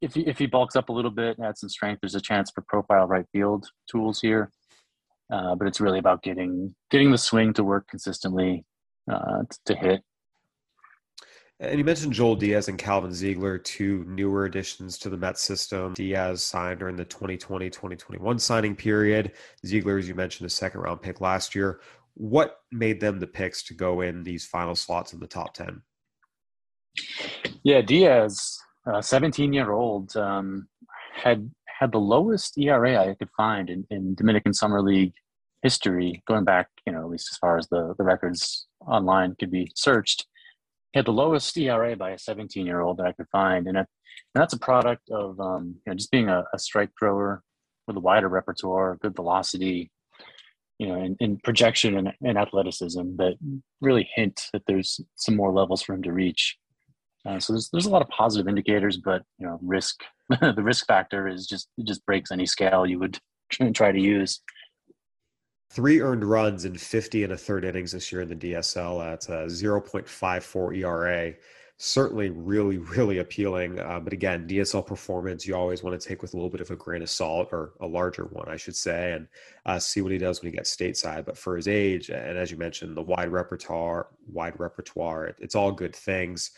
if 0.00 0.14
he 0.14 0.22
if 0.26 0.38
he 0.38 0.46
bulks 0.46 0.76
up 0.76 0.88
a 0.88 0.92
little 0.92 1.10
bit, 1.10 1.36
and 1.36 1.46
adds 1.46 1.60
some 1.60 1.68
strength, 1.68 2.00
there's 2.00 2.14
a 2.14 2.20
chance 2.20 2.50
for 2.50 2.62
profile 2.62 3.06
right 3.06 3.26
field 3.32 3.66
tools 3.90 4.20
here. 4.20 4.50
Uh, 5.32 5.54
but 5.54 5.68
it's 5.68 5.80
really 5.80 5.98
about 5.98 6.22
getting 6.22 6.74
getting 6.90 7.10
the 7.10 7.18
swing 7.18 7.52
to 7.54 7.62
work 7.62 7.86
consistently 7.88 8.64
uh, 9.10 9.42
to 9.64 9.74
hit. 9.74 10.02
And 11.60 11.78
you 11.78 11.84
mentioned 11.84 12.14
Joel 12.14 12.36
Diaz 12.36 12.68
and 12.68 12.78
Calvin 12.78 13.12
Ziegler, 13.12 13.58
two 13.58 14.02
newer 14.08 14.46
additions 14.46 14.96
to 14.98 15.10
the 15.10 15.16
Mets 15.18 15.42
system. 15.42 15.92
Diaz 15.92 16.42
signed 16.42 16.78
during 16.80 16.96
the 16.96 17.04
2020-2021 17.04 18.40
signing 18.40 18.74
period. 18.74 19.32
Ziegler, 19.66 19.98
as 19.98 20.08
you 20.08 20.14
mentioned, 20.14 20.46
a 20.46 20.50
second 20.50 20.80
round 20.80 21.02
pick 21.02 21.20
last 21.20 21.54
year. 21.54 21.80
What 22.14 22.58
made 22.70 23.00
them 23.00 23.18
the 23.18 23.26
picks 23.26 23.62
to 23.64 23.74
go 23.74 24.00
in 24.00 24.22
these 24.22 24.46
final 24.46 24.74
slots 24.74 25.12
in 25.12 25.20
the 25.20 25.26
top 25.26 25.54
10? 25.54 25.82
Yeah, 27.62 27.80
Diaz, 27.80 28.58
uh, 28.86 29.00
17 29.00 29.52
year 29.52 29.72
old, 29.72 30.16
um, 30.16 30.68
had 31.12 31.50
had 31.66 31.92
the 31.92 31.98
lowest 31.98 32.58
ERA 32.58 33.10
I 33.10 33.14
could 33.14 33.30
find 33.36 33.70
in, 33.70 33.86
in 33.90 34.14
Dominican 34.14 34.52
Summer 34.52 34.82
League 34.82 35.14
history, 35.62 36.22
going 36.26 36.44
back, 36.44 36.68
you 36.86 36.92
know, 36.92 37.00
at 37.00 37.08
least 37.08 37.28
as 37.32 37.38
far 37.38 37.56
as 37.56 37.68
the, 37.68 37.94
the 37.96 38.04
records 38.04 38.66
online 38.86 39.34
could 39.38 39.50
be 39.50 39.70
searched. 39.74 40.26
He 40.92 40.98
had 40.98 41.06
the 41.06 41.12
lowest 41.12 41.56
ERA 41.56 41.96
by 41.96 42.10
a 42.10 42.18
17 42.18 42.66
year 42.66 42.80
old 42.80 42.98
that 42.98 43.06
I 43.06 43.12
could 43.12 43.28
find. 43.30 43.66
And, 43.66 43.78
and 43.78 43.86
that's 44.34 44.54
a 44.54 44.58
product 44.58 45.10
of 45.10 45.38
um, 45.40 45.76
you 45.86 45.90
know, 45.90 45.96
just 45.96 46.10
being 46.10 46.28
a, 46.28 46.44
a, 46.52 46.58
strike 46.58 46.90
thrower 46.98 47.42
with 47.86 47.96
a 47.96 48.00
wider 48.00 48.28
repertoire, 48.28 48.98
good 49.00 49.14
velocity, 49.14 49.90
you 50.80 50.88
know, 50.88 50.94
in, 50.94 51.14
and 51.20 51.42
projection 51.42 51.98
and, 51.98 52.10
and 52.22 52.38
athleticism 52.38 53.16
that 53.16 53.34
really 53.82 54.08
hint 54.14 54.46
that 54.54 54.62
there's 54.66 54.98
some 55.14 55.36
more 55.36 55.52
levels 55.52 55.82
for 55.82 55.92
him 55.92 56.02
to 56.02 56.12
reach. 56.12 56.56
Uh, 57.26 57.38
so 57.38 57.52
there's 57.52 57.68
there's 57.70 57.84
a 57.84 57.90
lot 57.90 58.00
of 58.00 58.08
positive 58.08 58.48
indicators, 58.48 58.96
but 58.96 59.22
you 59.38 59.46
know, 59.46 59.58
risk 59.60 60.00
the 60.40 60.62
risk 60.62 60.86
factor 60.86 61.28
is 61.28 61.46
just 61.46 61.68
it 61.76 61.86
just 61.86 62.04
breaks 62.06 62.32
any 62.32 62.46
scale 62.46 62.86
you 62.86 62.98
would 62.98 63.18
try 63.74 63.92
to 63.92 64.00
use. 64.00 64.40
Three 65.70 66.00
earned 66.00 66.24
runs 66.24 66.64
in 66.64 66.78
50 66.78 67.24
and 67.24 67.34
a 67.34 67.36
third 67.36 67.66
innings 67.66 67.92
this 67.92 68.10
year 68.10 68.22
in 68.22 68.28
the 68.30 68.34
DSL 68.34 69.04
at 69.06 69.28
a 69.28 69.46
0.54 69.46 70.78
ERA. 70.78 71.34
Certainly, 71.82 72.28
really, 72.28 72.76
really 72.76 73.18
appealing. 73.18 73.80
Uh, 73.80 73.98
but 74.00 74.12
again, 74.12 74.46
DSL 74.46 74.86
performance 74.86 75.46
you 75.46 75.56
always 75.56 75.82
want 75.82 75.98
to 75.98 76.08
take 76.08 76.20
with 76.20 76.34
a 76.34 76.36
little 76.36 76.50
bit 76.50 76.60
of 76.60 76.70
a 76.70 76.76
grain 76.76 77.00
of 77.00 77.08
salt, 77.08 77.48
or 77.52 77.72
a 77.80 77.86
larger 77.86 78.24
one, 78.24 78.50
I 78.50 78.58
should 78.58 78.76
say, 78.76 79.14
and 79.14 79.26
uh, 79.64 79.78
see 79.78 80.02
what 80.02 80.12
he 80.12 80.18
does 80.18 80.42
when 80.42 80.52
he 80.52 80.56
gets 80.58 80.76
stateside. 80.76 81.24
But 81.24 81.38
for 81.38 81.56
his 81.56 81.66
age, 81.66 82.10
and 82.10 82.36
as 82.36 82.50
you 82.50 82.58
mentioned, 82.58 82.98
the 82.98 83.02
wide 83.02 83.32
repertoire, 83.32 84.08
wide 84.30 84.60
repertoire, 84.60 85.34
it's 85.38 85.54
all 85.54 85.72
good 85.72 85.96
things. 85.96 86.50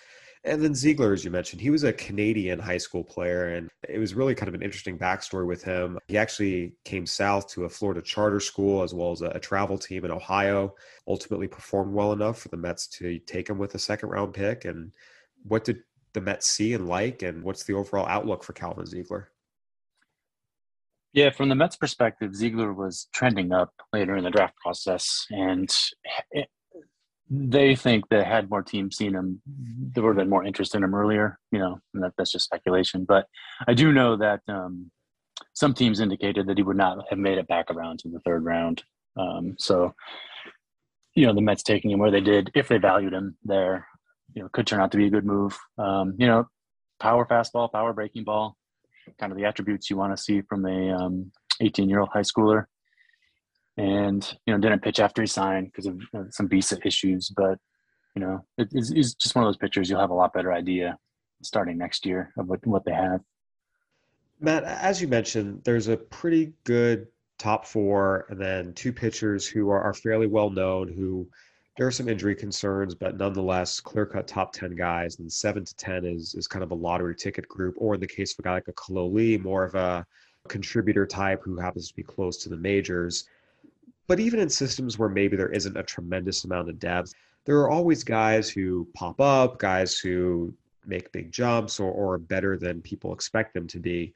And 0.45 0.61
then 0.61 0.75
Ziegler, 0.75 1.13
as 1.13 1.25
you 1.25 1.31
mentioned, 1.31 1.63
he 1.63 1.71
was 1.71 1.85
a 1.85 1.93
Canadian 1.93 2.59
high 2.59 2.79
school 2.79 3.05
player, 3.05 3.55
and 3.55 3.71
it 3.89 3.99
was 3.99 4.15
really 4.15 4.35
kind 4.35 4.49
of 4.49 4.57
an 4.57 4.63
interesting 4.63 4.99
backstory 4.99 5.47
with 5.47 5.63
him. 5.63 6.01
He 6.09 6.19
actually 6.19 6.75
came 6.85 7.07
south 7.07 7.47
to 7.51 7.65
a 7.65 7.69
Florida 7.69 8.03
charter 8.03 8.41
school 8.41 8.83
as 8.83 8.93
well 8.93 9.13
as 9.13 9.23
a, 9.23 9.27
a 9.27 9.39
travel 9.39 9.79
team 9.79 10.05
in 10.05 10.11
Ohio. 10.11 10.75
Ultimately, 11.07 11.47
performed 11.47 11.95
well 11.95 12.13
enough 12.13 12.41
for 12.41 12.49
the 12.49 12.57
Mets 12.57 12.89
to 12.89 13.21
take 13.21 13.49
him 13.49 13.59
with 13.59 13.77
a 13.77 13.79
second 13.79 14.09
round 14.09 14.35
pick. 14.35 14.65
And 14.65 14.91
what 15.45 15.65
did 15.65 15.83
the 16.13 16.21
Mets 16.21 16.47
see 16.47 16.75
and 16.75 16.89
like, 16.89 17.23
and 17.23 17.43
what's 17.43 17.65
the 17.65 17.75
overall 17.75 18.07
outlook 18.07 18.45
for 18.45 18.53
Calvin 18.53 18.87
Ziegler? 18.87 19.31
Yeah, 21.13 21.31
from 21.31 21.51
the 21.51 21.55
Mets' 21.55 21.77
perspective, 21.77 22.35
Ziegler 22.35 22.73
was 22.73 23.09
trending 23.13 23.53
up 23.53 23.73
later 23.93 24.17
in 24.17 24.25
the 24.25 24.31
draft 24.31 24.57
process, 24.57 25.27
and 25.31 25.71
they 27.29 27.75
think 27.75 28.09
that 28.09 28.27
had 28.27 28.51
more 28.51 28.63
teams 28.63 28.97
seen 28.97 29.15
him, 29.15 29.41
there 29.47 30.03
would 30.03 30.11
have 30.11 30.17
been 30.17 30.31
more 30.31 30.45
interest 30.45 30.75
in 30.75 30.83
him 30.83 30.95
earlier. 30.95 31.39
You 31.51 31.59
know, 31.59 31.79
that, 31.95 32.13
that's 32.17 32.33
just 32.33 32.47
speculation. 32.47 33.05
But 33.05 33.27
I 33.67 33.75
do 33.75 33.93
know 33.93 34.17
that 34.17 34.41
um, 34.49 34.91
some 35.55 35.75
teams 35.75 36.01
indicated 36.01 36.47
that 36.47 36.57
he 36.57 36.63
would 36.63 36.77
not 36.77 37.05
have 37.11 37.19
made 37.19 37.39
it 37.39 37.49
back 37.49 37.71
around 37.71 38.01
to 38.01 38.09
the 38.09 38.21
third 38.21 38.45
round. 38.45 38.83
Um, 39.19 39.57
so, 39.59 39.95
you 41.15 41.27
know, 41.27 41.35
the 41.35 41.43
Mets 41.43 41.63
taking 41.63 41.91
him 41.91 41.99
where 41.99 42.11
they 42.11 42.21
did, 42.21 42.51
if 42.55 42.69
they 42.69 42.79
valued 42.79 43.13
him 43.13 43.37
there, 43.45 43.87
you 44.35 44.43
know, 44.43 44.49
could 44.53 44.67
turn 44.67 44.81
out 44.81 44.91
to 44.93 44.99
be 44.99 45.07
a 45.07 45.11
good 45.11 45.27
move. 45.27 45.59
Um, 45.79 46.15
you 46.19 46.27
know, 46.27 46.47
power 47.01 47.27
fastball, 47.27 47.71
power 47.71 47.93
breaking 47.93 48.25
ball, 48.25 48.57
kind 49.19 49.33
of 49.33 49.39
the 49.39 49.45
attributes 49.45 49.91
you 49.91 49.97
want 49.97 50.17
to 50.17 50.23
see 50.23 50.43
from 50.43 50.65
a 50.67 50.97
18 51.61 51.85
um, 51.85 51.89
year 51.89 52.01
old 52.01 52.11
high 52.13 52.21
schooler 52.21 52.67
and 53.77 54.37
you 54.47 54.53
know 54.53 54.61
didn't 54.61 54.83
pitch 54.83 55.01
after 55.01 55.23
he 55.23 55.27
signed 55.27 55.67
because 55.67 55.87
of 55.87 56.01
uh, 56.15 56.25
some 56.31 56.49
visa 56.49 56.79
issues. 56.85 57.33
But 57.35 57.59
you 58.15 58.21
know, 58.21 58.45
it, 58.59 58.69
it's, 58.73 58.91
it's, 58.91 59.15
just 59.15 59.35
one 59.35 59.45
of 59.45 59.49
those 59.49 59.57
pitchers 59.57 59.89
you'll 59.89 60.01
have 60.01 60.11
a 60.11 60.15
lot 60.15 60.35
better 60.35 60.53
idea 60.53 60.99
starting 61.43 61.79
next 61.79 62.05
year 62.07 62.33
of 62.39 62.47
what 62.49 62.67
what 62.67 62.85
they 62.85 62.93
have. 62.93 63.21
Matt, 64.41 64.65
as 64.65 65.01
you 65.01 65.09
mentioned, 65.09 65.63
there's 65.65 65.89
a 65.89 65.97
pretty 65.97 66.53
good 66.65 67.07
top 67.39 67.65
four, 67.65 68.27
and 68.29 68.41
then 68.41 68.75
two 68.75 68.93
pitchers 68.93 69.47
who 69.47 69.71
are, 69.71 69.81
are 69.81 69.95
fairly 69.95 70.27
well 70.27 70.51
known. 70.51 70.89
Who 70.89 71.29
there 71.77 71.87
are 71.87 71.93
some 71.93 72.09
injury 72.09 72.35
concerns, 72.35 72.95
but 72.95 73.17
nonetheless, 73.17 73.81
clear 73.81 74.05
cut 74.05 74.27
top 74.27 74.53
ten 74.53 74.75
guys. 74.75 75.19
And 75.19 75.33
seven 75.33 75.65
to 75.65 75.77
ten 75.77 76.05
is 76.05 76.35
is 76.35 76.47
kind 76.47 76.63
of 76.63 76.71
a 76.71 76.75
lottery 76.75 77.15
ticket 77.15 77.49
group, 77.49 77.75
or 77.79 77.95
in 77.95 78.01
the 78.01 78.07
case 78.07 78.33
of 78.33 78.41
a 78.41 78.43
guy 78.43 78.53
like 78.53 78.69
a 78.69 78.73
Kalo 78.73 79.09
more 79.39 79.65
of 79.65 79.75
a 79.75 80.07
contributor 80.49 81.07
type 81.07 81.41
who 81.43 81.57
happens 81.59 81.89
to 81.89 81.97
be 81.97 82.03
close 82.03 82.37
to 82.39 82.49
the 82.49 82.57
majors. 82.57 83.25
But 84.07 84.21
even 84.21 84.41
in 84.41 84.51
systems 84.51 84.99
where 84.99 85.09
maybe 85.09 85.37
there 85.37 85.53
isn't 85.53 85.77
a 85.77 85.83
tremendous 85.83 86.45
amount 86.45 86.69
of 86.69 86.79
depth, 86.79 87.15
there 87.45 87.57
are 87.59 87.71
always 87.71 88.05
guys 88.05 88.51
who 88.51 88.87
pop 88.95 89.21
up, 89.21 89.59
guys 89.59 89.99
who 89.99 90.53
make 90.85 91.13
big 91.13 91.33
jumps 91.33 91.81
or, 91.81 91.91
or 91.91 92.19
better 92.19 92.59
than 92.59 92.83
people 92.83 93.13
expect 93.15 93.55
them 93.55 93.67
to 93.69 93.79
be. 93.79 94.13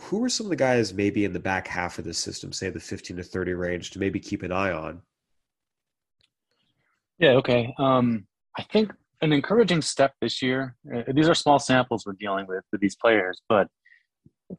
Who 0.00 0.24
are 0.24 0.28
some 0.28 0.46
of 0.46 0.50
the 0.50 0.56
guys 0.56 0.92
maybe 0.92 1.24
in 1.24 1.32
the 1.32 1.38
back 1.38 1.68
half 1.68 1.98
of 1.98 2.04
the 2.04 2.14
system, 2.14 2.52
say 2.52 2.70
the 2.70 2.80
15 2.80 3.18
to 3.18 3.22
30 3.22 3.54
range, 3.54 3.90
to 3.92 3.98
maybe 3.98 4.18
keep 4.18 4.42
an 4.42 4.52
eye 4.52 4.72
on? 4.72 5.00
Yeah, 7.18 7.30
okay. 7.32 7.74
Um, 7.78 8.26
I 8.58 8.62
think 8.62 8.92
an 9.22 9.32
encouraging 9.32 9.82
step 9.82 10.14
this 10.20 10.42
year, 10.42 10.76
uh, 10.94 11.02
these 11.14 11.28
are 11.28 11.34
small 11.34 11.58
samples 11.58 12.04
we're 12.04 12.12
dealing 12.14 12.46
with 12.46 12.64
with 12.72 12.80
these 12.80 12.96
players, 12.96 13.40
but 13.48 13.68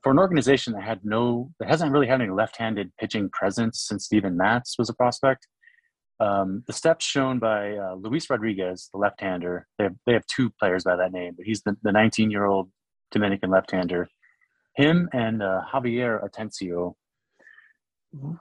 for 0.03 0.11
an 0.11 0.19
organization 0.19 0.73
that 0.73 0.83
had 0.83 0.99
no 1.03 1.51
that 1.59 1.69
hasn't 1.69 1.91
really 1.91 2.07
had 2.07 2.21
any 2.21 2.31
left-handed 2.31 2.91
pitching 2.99 3.29
presence 3.29 3.85
since 3.87 4.05
Steven 4.05 4.35
Matz 4.35 4.77
was 4.77 4.89
a 4.89 4.93
prospect. 4.93 5.47
Um, 6.19 6.63
the 6.65 6.73
steps 6.73 7.05
shown 7.05 7.37
by 7.37 7.77
uh, 7.77 7.93
Luis 7.95 8.29
Rodriguez, 8.29 8.89
the 8.91 8.97
left-hander, 8.97 9.67
they 9.77 9.83
have, 9.83 9.95
they 10.07 10.13
have 10.13 10.25
two 10.25 10.49
players 10.59 10.83
by 10.83 10.95
that 10.95 11.11
name, 11.11 11.33
but 11.37 11.45
he's 11.45 11.61
the, 11.61 11.77
the 11.83 11.91
19-year-old 11.91 12.71
Dominican 13.11 13.51
left-hander. 13.51 14.09
Him 14.75 15.09
and 15.13 15.43
uh, 15.43 15.61
Javier 15.71 16.27
Atencio 16.27 16.95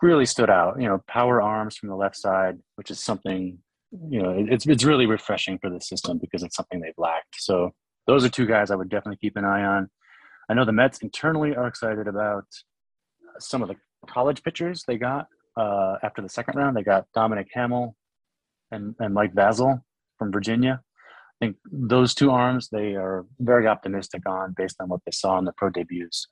really 0.01 0.25
stood 0.25 0.49
out. 0.49 0.81
You 0.81 0.89
know, 0.89 1.03
power 1.07 1.43
arms 1.43 1.77
from 1.77 1.91
the 1.91 1.97
left 1.97 2.17
side, 2.17 2.59
which 2.77 2.91
is 2.91 2.99
something 2.99 3.59
you 3.93 4.23
know 4.23 4.35
it's 4.37 4.67
it's 4.67 4.85
really 4.85 5.07
refreshing 5.07 5.59
for 5.59 5.71
the 5.71 5.81
system 5.81 6.19
because 6.19 6.43
it's 6.43 6.57
something 6.57 6.81
they've 6.81 6.93
lacked. 6.99 7.37
So 7.39 7.73
those 8.07 8.25
are 8.25 8.29
two 8.29 8.47
guys 8.47 8.71
I 8.71 8.77
would 8.77 8.89
definitely 8.89 9.19
keep 9.19 9.37
an 9.37 9.45
eye 9.45 9.65
on. 9.65 9.89
I 10.49 10.55
know 10.55 10.65
the 10.65 10.73
Mets 10.73 10.99
internally 10.99 11.57
are 11.57 11.67
excited 11.67 12.07
about 12.07 12.45
some 13.39 13.63
of 13.63 13.69
the 13.69 13.77
college 14.09 14.43
pitchers 14.43 14.85
they 14.87 14.97
got 14.97 15.27
uh, 15.57 15.97
after 16.03 16.23
the 16.23 16.29
second 16.29 16.57
round. 16.57 16.77
They 16.77 16.83
got 16.83 17.07
Dominic 17.15 17.49
Hamel 17.53 17.97
and, 18.71 18.95
and 19.01 19.13
Mike 19.13 19.35
Vasil 19.35 19.83
from 20.19 20.33
Virginia. 20.33 20.81
I 21.41 21.47
think 21.47 21.57
those 21.71 22.15
two 22.15 22.31
arms 22.31 22.69
they 22.71 22.95
are 22.95 23.27
very 23.41 23.67
optimistic 23.67 24.23
on 24.27 24.55
based 24.57 24.77
on 24.81 24.89
what 24.89 25.01
they 25.05 25.13
saw 25.13 25.39
in 25.39 25.45
the 25.45 25.53
pro 25.53 25.69
debuts. 25.69 26.29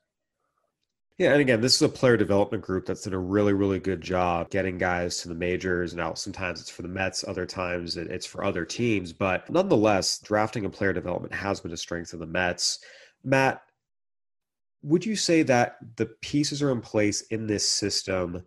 Yeah, 1.17 1.31
and 1.31 1.39
again, 1.39 1.61
this 1.61 1.75
is 1.75 1.81
a 1.81 1.87
player 1.87 2.17
development 2.17 2.61
group 2.61 2.85
that's 2.85 3.03
done 3.03 3.13
a 3.13 3.17
really, 3.17 3.53
really 3.53 3.79
good 3.79 4.01
job 4.01 4.49
getting 4.49 4.77
guys 4.77 5.21
to 5.21 5.29
the 5.29 5.35
majors. 5.35 5.93
Now, 5.93 6.13
sometimes 6.13 6.59
it's 6.59 6.69
for 6.69 6.81
the 6.81 6.89
Mets, 6.89 7.23
other 7.25 7.45
times 7.45 7.95
it's 7.95 8.25
for 8.25 8.43
other 8.43 8.65
teams. 8.65 9.13
But 9.13 9.49
nonetheless, 9.49 10.19
drafting 10.19 10.65
and 10.65 10.73
player 10.73 10.91
development 10.91 11.33
has 11.33 11.61
been 11.61 11.71
a 11.71 11.77
strength 11.77 12.11
of 12.11 12.19
the 12.19 12.25
Mets. 12.25 12.79
Matt, 13.23 13.61
would 14.83 15.05
you 15.05 15.15
say 15.15 15.41
that 15.43 15.77
the 15.95 16.07
pieces 16.21 16.61
are 16.61 16.71
in 16.71 16.81
place 16.81 17.21
in 17.27 17.47
this 17.47 17.67
system 17.67 18.43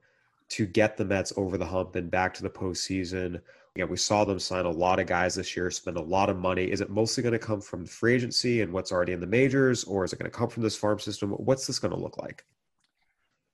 to 0.50 0.66
get 0.66 0.98
the 0.98 1.07
Mets 1.07 1.33
over 1.38 1.57
the 1.57 1.64
hump 1.64 1.96
and 1.96 2.11
back 2.11 2.35
to 2.35 2.42
the 2.42 2.50
postseason? 2.50 3.40
Yeah, 3.76 3.87
we 3.87 3.96
saw 3.96 4.26
them 4.26 4.38
sign 4.38 4.66
a 4.66 4.70
lot 4.70 5.00
of 5.00 5.07
guys 5.07 5.37
this 5.37 5.57
year, 5.57 5.70
spend 5.70 5.96
a 5.96 6.02
lot 6.02 6.28
of 6.28 6.37
money. 6.37 6.64
Is 6.64 6.83
it 6.83 6.90
mostly 6.90 7.22
going 7.22 7.33
to 7.33 7.38
come 7.38 7.62
from 7.62 7.87
free 7.87 8.14
agency 8.14 8.61
and 8.61 8.74
what's 8.74 8.92
already 8.92 9.14
in 9.14 9.20
the 9.20 9.26
majors, 9.26 9.85
or 9.85 10.04
is 10.04 10.12
it 10.12 10.18
going 10.18 10.31
to 10.31 10.37
come 10.37 10.50
from 10.50 10.62
this 10.62 10.76
farm 10.76 10.98
system? 10.98 11.31
What's 11.31 11.66
this 11.66 11.78
going 11.78 11.94
to 11.94 11.98
look 12.00 12.18
like? 12.18 12.44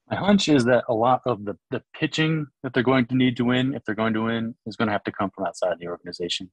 My 0.09 0.17
hunch 0.17 0.49
is 0.49 0.65
that 0.65 0.83
a 0.87 0.93
lot 0.93 1.21
of 1.25 1.45
the, 1.45 1.57
the 1.71 1.81
pitching 1.97 2.45
that 2.61 2.73
they're 2.73 2.83
going 2.83 3.07
to 3.07 3.15
need 3.15 3.35
to 3.37 3.45
win, 3.45 3.73
if 3.73 3.83
they're 3.83 3.95
going 3.95 4.13
to 4.13 4.25
win, 4.25 4.55
is 4.67 4.75
going 4.75 4.87
to 4.87 4.91
have 4.91 5.03
to 5.05 5.11
come 5.11 5.31
from 5.33 5.45
outside 5.45 5.77
the 5.79 5.87
organization, 5.87 6.51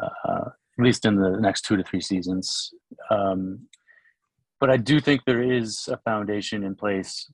uh, 0.00 0.44
at 0.78 0.84
least 0.84 1.04
in 1.04 1.16
the 1.16 1.36
next 1.40 1.62
two 1.62 1.76
to 1.76 1.82
three 1.82 2.00
seasons. 2.00 2.72
Um, 3.10 3.66
but 4.60 4.70
I 4.70 4.76
do 4.76 5.00
think 5.00 5.22
there 5.24 5.42
is 5.42 5.88
a 5.88 5.96
foundation 5.96 6.62
in 6.62 6.76
place 6.76 7.28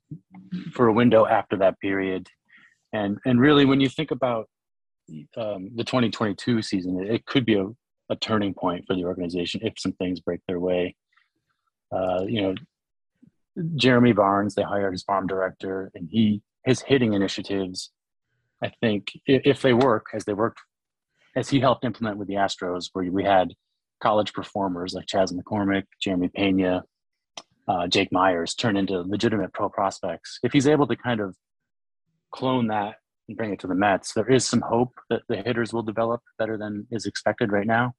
for 0.73 0.87
a 0.87 0.93
window 0.93 1.27
after 1.27 1.57
that 1.59 1.79
period. 1.81 2.29
And 2.93 3.19
and 3.27 3.41
really, 3.41 3.65
when 3.65 3.81
you 3.81 3.89
think 3.89 4.13
about 4.13 4.49
um, 5.37 5.71
the 5.75 5.85
2022 5.85 6.63
season, 6.63 7.01
it, 7.01 7.15
it 7.17 7.27
could 7.27 7.45
be 7.45 7.55
a, 7.55 7.67
a, 8.11 8.17
turning 8.17 8.55
point 8.55 8.85
for 8.87 8.95
the 8.95 9.05
organization 9.05 9.61
if 9.63 9.75
some 9.77 9.93
things 9.93 10.21
break 10.21 10.41
their 10.47 10.61
way. 10.61 10.95
Uh, 11.93 12.23
you 12.27 12.43
know, 12.43 12.55
Jeremy 13.77 14.13
Barnes, 14.13 14.55
they 14.55 14.63
hired 14.63 14.93
his 14.93 15.03
farm 15.03 15.27
director, 15.27 15.91
and 15.95 16.09
he 16.11 16.43
his 16.65 16.83
hitting 16.83 17.15
initiatives. 17.15 17.91
I 18.63 18.73
think 18.81 19.13
if 19.27 19.63
they 19.63 19.73
work 19.73 20.07
as 20.15 20.25
they 20.25 20.33
worked, 20.33 20.61
as 21.37 21.49
he 21.49 21.61
helped 21.61 21.85
implement 21.85 22.19
with 22.19 22.29
the 22.29 22.35
Astros, 22.35 22.89
where 22.93 23.11
we 23.11 23.25
had 23.25 23.55
college 24.03 24.33
performers 24.33 24.95
like 24.95 25.07
Chas 25.07 25.33
McCormick, 25.33 25.85
Jeremy 26.01 26.29
Pena, 26.29 26.83
uh, 27.69 27.87
Jake 27.87 28.13
Meyers 28.13 28.55
turn 28.55 28.77
into 28.77 29.01
legitimate 29.03 29.53
pro 29.53 29.69
prospects. 29.69 30.39
If 30.43 30.53
he's 30.53 30.69
able 30.69 30.87
to 30.87 30.97
kind 30.97 31.21
of 31.21 31.37
clone 32.33 32.69
that 32.69 32.97
and 33.29 33.37
bring 33.37 33.53
it 33.53 33.61
to 33.61 33.67
the 33.67 33.75
Mets, 33.75 34.13
there 34.13 34.31
is 34.31 34.47
some 34.47 34.61
hope 34.61 34.93
that 35.11 35.23
the 35.29 35.37
hitters 35.37 35.73
will 35.73 35.83
develop 35.83 36.21
better 36.39 36.57
than 36.57 36.87
is 36.91 37.07
expected 37.07 37.53
right 37.53 37.67
now. 37.67 37.95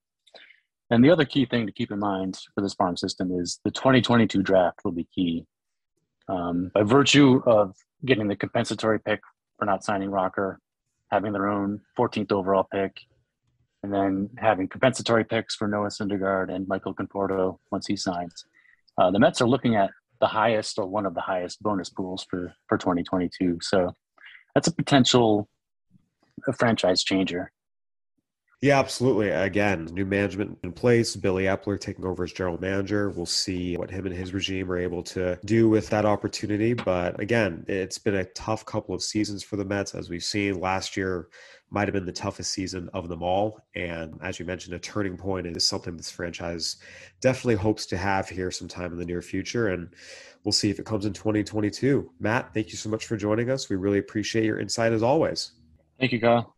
And 0.90 1.04
the 1.04 1.10
other 1.10 1.26
key 1.26 1.46
thing 1.46 1.66
to 1.66 1.72
keep 1.72 1.92
in 1.92 2.00
mind 2.00 2.40
for 2.56 2.62
this 2.62 2.74
farm 2.74 2.96
system 2.96 3.32
is 3.32 3.60
the 3.66 3.72
2022 3.72 4.42
draft 4.42 4.80
will 4.84 4.94
be 4.94 5.08
key. 5.14 5.46
Um, 6.30 6.72
by 6.74 6.84
virtue 6.84 7.42
of 7.46 7.76
getting 8.06 8.28
the 8.28 8.36
compensatory 8.36 9.00
pick 9.00 9.22
for 9.58 9.66
not 9.66 9.84
signing 9.84 10.12
Rocker, 10.12 10.60
having 11.12 11.34
their 11.34 11.48
own 11.48 11.82
14th 11.98 12.32
overall 12.32 12.68
pick, 12.72 12.98
and 13.84 13.94
then 13.94 14.30
having 14.38 14.68
compensatory 14.68 15.24
picks 15.24 15.56
for 15.56 15.68
Noah 15.68 15.88
Syndergaard 15.88 16.54
and 16.54 16.68
Michael 16.68 16.94
Conforto 16.94 17.58
once 17.72 17.88
he 17.88 17.96
signs. 17.96 18.46
Uh, 18.98 19.12
the 19.12 19.20
Mets 19.20 19.42
are 19.42 19.48
looking 19.48 19.76
at 19.76 19.92
the 20.20 20.28
highest 20.28 20.80
or 20.80 20.88
one 20.88 21.06
of 21.06 21.14
the 21.14 21.22
highest 21.22 21.62
bonus 21.62 21.90
pools 21.90 22.26
for 22.30 22.54
for 22.68 22.78
2022. 22.78 23.60
So 23.62 23.94
that's 24.56 24.68
a 24.68 24.74
potential 24.74 25.48
a 26.48 26.54
franchise 26.54 27.04
changer. 27.04 27.52
Yeah, 28.62 28.80
absolutely. 28.80 29.30
Again, 29.30 29.86
new 29.92 30.06
management 30.06 30.58
in 30.64 30.72
place, 30.72 31.16
Billy 31.16 31.44
Eppler 31.44 31.80
taking 31.80 32.06
over 32.06 32.24
as 32.24 32.34
general 32.34 32.60
manager. 32.60 33.12
We'll 33.12 33.28
see 33.28 33.78
what 33.78 33.92
him 33.92 34.08
and 34.08 34.16
his 34.16 34.34
regime 34.34 34.72
are 34.72 34.80
able 34.80 35.04
to 35.04 35.38
do 35.46 35.70
with 35.70 35.90
that 35.90 36.06
opportunity. 36.06 36.74
But 36.74 37.20
again, 37.20 37.66
it's 37.68 38.00
been 38.00 38.16
a 38.16 38.26
tough 38.26 38.66
couple 38.66 38.96
of 38.96 39.04
seasons 39.04 39.44
for 39.44 39.58
the 39.58 39.66
Mets, 39.66 39.94
as 39.94 40.10
we've 40.10 40.24
seen 40.24 40.60
last 40.60 40.98
year 40.98 41.30
might 41.70 41.88
have 41.88 41.94
been 41.94 42.06
the 42.06 42.12
toughest 42.12 42.52
season 42.52 42.90
of 42.94 43.10
them 43.10 43.22
all. 43.22 43.60
And 43.76 44.18
as 44.24 44.40
you 44.40 44.46
mentioned, 44.46 44.74
a 44.74 44.80
turning 44.80 45.18
point 45.18 45.46
is 45.46 45.68
something 45.68 45.96
this 45.96 46.10
franchise 46.10 46.78
definitely 47.22 47.56
hopes 47.56 47.86
to 47.88 47.98
have 47.98 48.28
here 48.28 48.52
sometime 48.52 48.92
in 48.92 48.98
the 48.98 49.06
near 49.06 49.22
future. 49.22 49.68
And 49.68 49.90
we'll 50.44 50.52
see 50.52 50.70
if 50.70 50.80
it 50.80 50.86
comes 50.86 51.06
in 51.06 51.14
2022. 51.14 52.10
Matt, 52.20 52.54
thank 52.54 52.70
you 52.70 52.78
so 52.78 52.90
much 52.90 53.06
for 53.06 53.18
joining 53.18 53.52
us. 53.52 53.70
We 53.70 53.76
really 53.76 54.00
appreciate 54.00 54.46
your 54.46 54.60
insight 54.60 54.94
as 54.94 55.04
always. 55.04 55.52
Thank 56.00 56.12
you, 56.12 56.22
Kyle. 56.22 56.57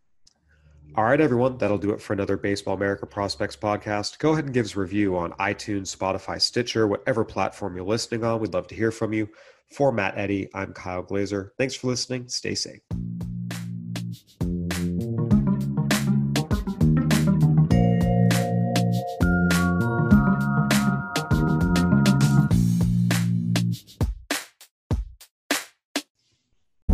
All 0.95 1.03
right, 1.03 1.21
everyone, 1.21 1.57
that'll 1.57 1.77
do 1.77 1.91
it 1.91 2.01
for 2.01 2.13
another 2.13 2.35
Baseball 2.35 2.73
America 2.73 3.05
Prospects 3.05 3.55
podcast. 3.55 4.17
Go 4.17 4.33
ahead 4.33 4.45
and 4.45 4.53
give 4.53 4.65
us 4.65 4.75
a 4.75 4.79
review 4.79 5.15
on 5.15 5.31
iTunes, 5.33 5.95
Spotify, 5.95 6.41
Stitcher, 6.41 6.87
whatever 6.87 7.23
platform 7.23 7.75
you're 7.75 7.85
listening 7.85 8.23
on. 8.23 8.39
We'd 8.39 8.53
love 8.53 8.67
to 8.67 8.75
hear 8.75 8.91
from 8.91 9.13
you. 9.13 9.29
For 9.71 9.91
Matt 9.91 10.17
Eddy, 10.17 10.49
I'm 10.53 10.73
Kyle 10.73 11.03
Glaser. 11.03 11.53
Thanks 11.57 11.75
for 11.75 11.87
listening. 11.87 12.27
Stay 12.27 12.55
safe. 12.55 12.81